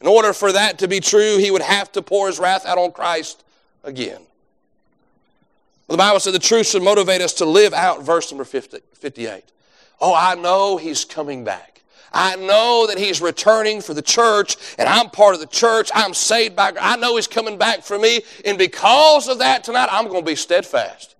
In 0.00 0.06
order 0.06 0.32
for 0.32 0.52
that 0.52 0.78
to 0.78 0.88
be 0.88 1.00
true, 1.00 1.36
he 1.36 1.50
would 1.50 1.62
have 1.62 1.92
to 1.92 2.02
pour 2.02 2.26
his 2.26 2.38
wrath 2.38 2.64
out 2.64 2.78
on 2.78 2.92
Christ 2.92 3.44
again. 3.84 4.20
Well, 5.86 5.96
the 5.96 6.02
Bible 6.02 6.20
said 6.20 6.34
the 6.34 6.38
truth 6.38 6.68
should 6.68 6.82
motivate 6.82 7.20
us 7.20 7.34
to 7.34 7.44
live 7.44 7.72
out 7.74 8.04
verse 8.04 8.30
number 8.30 8.44
50, 8.44 8.78
58. 8.94 9.42
Oh, 10.00 10.14
I 10.14 10.36
know 10.36 10.76
He's 10.76 11.04
coming 11.04 11.44
back. 11.44 11.82
I 12.12 12.36
know 12.36 12.86
that 12.88 12.96
He's 12.96 13.20
returning 13.20 13.80
for 13.80 13.92
the 13.92 14.02
church, 14.02 14.56
and 14.78 14.88
I'm 14.88 15.10
part 15.10 15.34
of 15.34 15.40
the 15.40 15.46
church. 15.46 15.90
I'm 15.94 16.14
saved 16.14 16.56
by 16.56 16.72
God. 16.72 16.80
I 16.80 16.96
know 16.96 17.16
He's 17.16 17.26
coming 17.26 17.58
back 17.58 17.82
for 17.82 17.98
me, 17.98 18.22
and 18.44 18.56
because 18.56 19.28
of 19.28 19.40
that 19.40 19.64
tonight, 19.64 19.88
I'm 19.90 20.06
going 20.06 20.24
to 20.24 20.30
be 20.30 20.36
steadfast. 20.36 21.16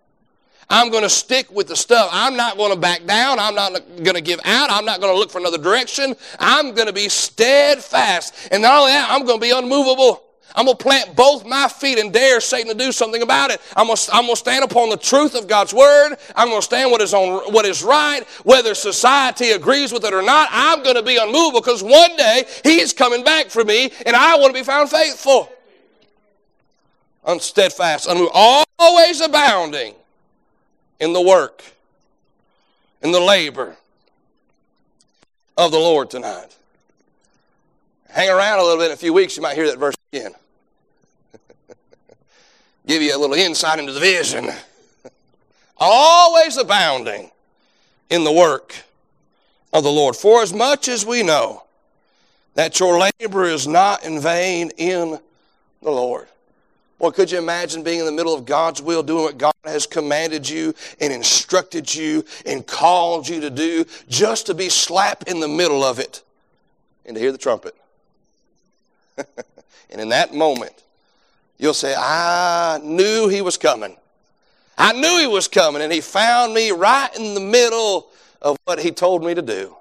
I'm 0.70 0.90
going 0.90 1.02
to 1.02 1.10
stick 1.10 1.50
with 1.50 1.66
the 1.66 1.74
stuff. 1.74 2.08
I'm 2.12 2.36
not 2.36 2.56
going 2.56 2.72
to 2.72 2.78
back 2.78 3.04
down. 3.04 3.40
I'm 3.40 3.56
not 3.56 3.72
going 4.04 4.14
to 4.14 4.20
give 4.20 4.38
out. 4.44 4.70
I'm 4.70 4.84
not 4.84 5.00
going 5.00 5.12
to 5.12 5.18
look 5.18 5.30
for 5.30 5.38
another 5.38 5.58
direction. 5.58 6.14
I'm 6.38 6.74
going 6.74 6.86
to 6.86 6.92
be 6.92 7.08
steadfast. 7.08 8.48
And 8.52 8.62
not 8.62 8.78
only 8.78 8.92
that, 8.92 9.10
I'm 9.10 9.26
going 9.26 9.40
to 9.40 9.44
be 9.44 9.50
unmovable. 9.50 10.22
I'm 10.54 10.66
going 10.66 10.76
to 10.76 10.82
plant 10.82 11.16
both 11.16 11.44
my 11.44 11.68
feet 11.68 11.98
and 11.98 12.12
dare 12.12 12.40
Satan 12.40 12.68
to 12.68 12.78
do 12.78 12.92
something 12.92 13.22
about 13.22 13.50
it. 13.50 13.60
I'm 13.76 13.86
going, 13.86 13.96
to, 13.96 14.14
I'm 14.14 14.22
going 14.22 14.34
to 14.34 14.38
stand 14.38 14.64
upon 14.64 14.90
the 14.90 14.96
truth 14.96 15.34
of 15.34 15.48
God's 15.48 15.74
word. 15.74 16.16
I'm 16.36 16.48
going 16.48 16.60
to 16.60 16.64
stand 16.64 16.92
what 16.92 17.00
is, 17.00 17.14
on, 17.14 17.52
what 17.52 17.66
is 17.66 17.82
right, 17.82 18.22
whether 18.44 18.74
society 18.74 19.50
agrees 19.50 19.92
with 19.92 20.04
it 20.04 20.14
or 20.14 20.22
not. 20.22 20.48
I'm 20.52 20.82
going 20.84 20.96
to 20.96 21.02
be 21.02 21.16
unmovable 21.16 21.60
because 21.60 21.82
one 21.82 22.16
day 22.16 22.44
He's 22.64 22.92
coming 22.92 23.24
back 23.24 23.46
for 23.46 23.64
me 23.64 23.92
and 24.06 24.14
I 24.14 24.36
want 24.36 24.54
to 24.54 24.60
be 24.60 24.64
found 24.64 24.88
faithful. 24.88 25.50
Unsteadfast, 27.24 28.06
unmovable, 28.06 28.64
always 28.78 29.20
abounding 29.20 29.94
in 31.00 31.14
the 31.14 31.20
work, 31.20 31.64
in 33.02 33.10
the 33.10 33.20
labor 33.20 33.76
of 35.56 35.72
the 35.72 35.78
Lord 35.78 36.10
tonight. 36.10 36.56
Hang 38.10 38.28
around 38.28 38.58
a 38.58 38.62
little 38.62 38.78
bit 38.78 38.86
in 38.86 38.92
a 38.92 38.96
few 38.96 39.12
weeks, 39.12 39.36
you 39.36 39.42
might 39.42 39.56
hear 39.56 39.66
that 39.66 39.78
verse 39.78 39.94
again. 40.12 40.32
Give 42.86 43.02
you 43.02 43.16
a 43.16 43.18
little 43.18 43.34
insight 43.34 43.78
into 43.78 43.92
the 43.92 44.00
vision. 44.00 44.50
Always 45.78 46.56
abounding 46.56 47.30
in 48.10 48.24
the 48.24 48.32
work 48.32 48.74
of 49.72 49.82
the 49.82 49.90
Lord. 49.90 50.16
For 50.16 50.42
as 50.42 50.52
much 50.52 50.88
as 50.88 51.06
we 51.06 51.22
know 51.22 51.64
that 52.54 52.78
your 52.80 52.98
labor 52.98 53.44
is 53.44 53.66
not 53.66 54.04
in 54.04 54.20
vain 54.20 54.70
in 54.76 55.18
the 55.82 55.90
Lord. 55.90 56.26
Well, 57.00 57.10
could 57.10 57.30
you 57.30 57.38
imagine 57.38 57.82
being 57.82 57.98
in 57.98 58.04
the 58.04 58.12
middle 58.12 58.34
of 58.34 58.44
God's 58.44 58.82
will, 58.82 59.02
doing 59.02 59.24
what 59.24 59.38
God 59.38 59.54
has 59.64 59.86
commanded 59.86 60.46
you 60.46 60.74
and 61.00 61.10
instructed 61.10 61.92
you 61.92 62.26
and 62.44 62.64
called 62.66 63.26
you 63.26 63.40
to 63.40 63.48
do, 63.48 63.86
just 64.06 64.46
to 64.46 64.54
be 64.54 64.68
slap 64.68 65.24
in 65.26 65.40
the 65.40 65.48
middle 65.48 65.82
of 65.82 65.98
it 65.98 66.22
and 67.06 67.14
to 67.14 67.20
hear 67.20 67.32
the 67.32 67.38
trumpet? 67.38 67.74
and 69.16 69.98
in 69.98 70.10
that 70.10 70.34
moment, 70.34 70.74
you'll 71.56 71.72
say, 71.72 71.94
I 71.96 72.78
knew 72.82 73.28
he 73.28 73.40
was 73.40 73.56
coming. 73.56 73.96
I 74.76 74.92
knew 74.92 75.20
he 75.20 75.26
was 75.26 75.48
coming, 75.48 75.80
and 75.80 75.90
he 75.90 76.02
found 76.02 76.52
me 76.52 76.70
right 76.70 77.08
in 77.16 77.32
the 77.32 77.40
middle 77.40 78.08
of 78.42 78.58
what 78.64 78.78
he 78.78 78.90
told 78.90 79.24
me 79.24 79.32
to 79.32 79.42
do. 79.42 79.74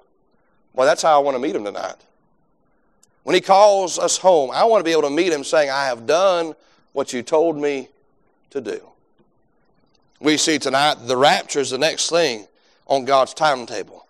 Well, 0.72 0.86
that's 0.86 1.02
how 1.02 1.20
I 1.20 1.22
want 1.22 1.34
to 1.34 1.38
meet 1.38 1.54
him 1.54 1.64
tonight. 1.64 1.96
When 3.24 3.34
he 3.34 3.42
calls 3.42 3.98
us 3.98 4.16
home, 4.16 4.50
I 4.50 4.64
want 4.64 4.80
to 4.80 4.84
be 4.84 4.92
able 4.92 5.02
to 5.02 5.10
meet 5.10 5.34
him 5.34 5.44
saying, 5.44 5.68
I 5.68 5.84
have 5.84 6.06
done 6.06 6.54
what 6.92 7.12
you 7.12 7.22
told 7.22 7.56
me 7.56 7.88
to 8.50 8.60
do. 8.60 8.80
We 10.20 10.36
see 10.36 10.58
tonight 10.58 10.94
the 11.06 11.16
rapture 11.16 11.60
is 11.60 11.70
the 11.70 11.78
next 11.78 12.10
thing 12.10 12.46
on 12.86 13.04
God's 13.04 13.32
timetable. 13.32 14.06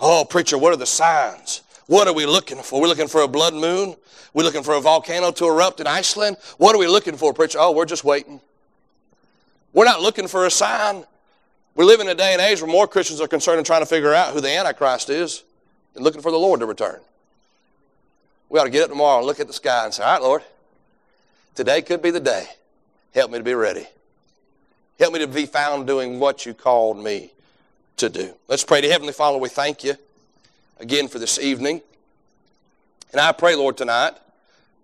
Oh, 0.00 0.24
preacher, 0.28 0.58
what 0.58 0.72
are 0.72 0.76
the 0.76 0.86
signs? 0.86 1.62
What 1.86 2.08
are 2.08 2.14
we 2.14 2.26
looking 2.26 2.58
for? 2.58 2.80
We're 2.80 2.88
looking 2.88 3.08
for 3.08 3.20
a 3.20 3.28
blood 3.28 3.54
moon. 3.54 3.94
We're 4.34 4.44
looking 4.44 4.62
for 4.62 4.74
a 4.74 4.80
volcano 4.80 5.30
to 5.32 5.46
erupt 5.46 5.80
in 5.80 5.86
Iceland. 5.86 6.38
What 6.56 6.74
are 6.74 6.78
we 6.78 6.88
looking 6.88 7.16
for, 7.16 7.32
preacher? 7.32 7.58
Oh, 7.60 7.72
we're 7.72 7.84
just 7.84 8.02
waiting. 8.02 8.40
We're 9.72 9.84
not 9.84 10.00
looking 10.00 10.26
for 10.26 10.46
a 10.46 10.50
sign. 10.50 11.04
We 11.74 11.84
live 11.84 12.00
in 12.00 12.08
a 12.08 12.14
day 12.14 12.32
and 12.32 12.42
age 12.42 12.60
where 12.60 12.70
more 12.70 12.86
Christians 12.86 13.20
are 13.20 13.28
concerned 13.28 13.58
in 13.58 13.64
trying 13.64 13.82
to 13.82 13.86
figure 13.86 14.12
out 14.12 14.32
who 14.32 14.40
the 14.40 14.50
Antichrist 14.50 15.10
is 15.10 15.44
and 15.94 16.04
looking 16.04 16.20
for 16.20 16.30
the 16.30 16.38
Lord 16.38 16.60
to 16.60 16.66
return. 16.66 17.00
We 18.48 18.58
ought 18.58 18.64
to 18.64 18.70
get 18.70 18.84
up 18.84 18.90
tomorrow 18.90 19.18
and 19.18 19.26
look 19.26 19.40
at 19.40 19.46
the 19.46 19.52
sky 19.52 19.84
and 19.84 19.94
say, 19.94 20.02
All 20.02 20.12
right, 20.12 20.22
Lord, 20.22 20.42
today 21.54 21.82
could 21.82 22.02
be 22.02 22.10
the 22.10 22.20
day. 22.20 22.46
Help 23.14 23.30
me 23.30 23.38
to 23.38 23.44
be 23.44 23.54
ready. 23.54 23.86
Help 24.98 25.12
me 25.12 25.18
to 25.18 25.26
be 25.26 25.46
found 25.46 25.86
doing 25.86 26.18
what 26.18 26.46
you 26.46 26.54
called 26.54 27.02
me 27.02 27.32
to 27.96 28.08
do. 28.08 28.34
Let's 28.48 28.64
pray 28.64 28.80
to 28.80 28.88
Heavenly 28.88 29.12
Father. 29.12 29.38
We 29.38 29.48
thank 29.48 29.84
you 29.84 29.94
again 30.78 31.08
for 31.08 31.18
this 31.18 31.38
evening. 31.38 31.82
And 33.12 33.20
I 33.20 33.32
pray, 33.32 33.54
Lord, 33.54 33.76
tonight 33.76 34.14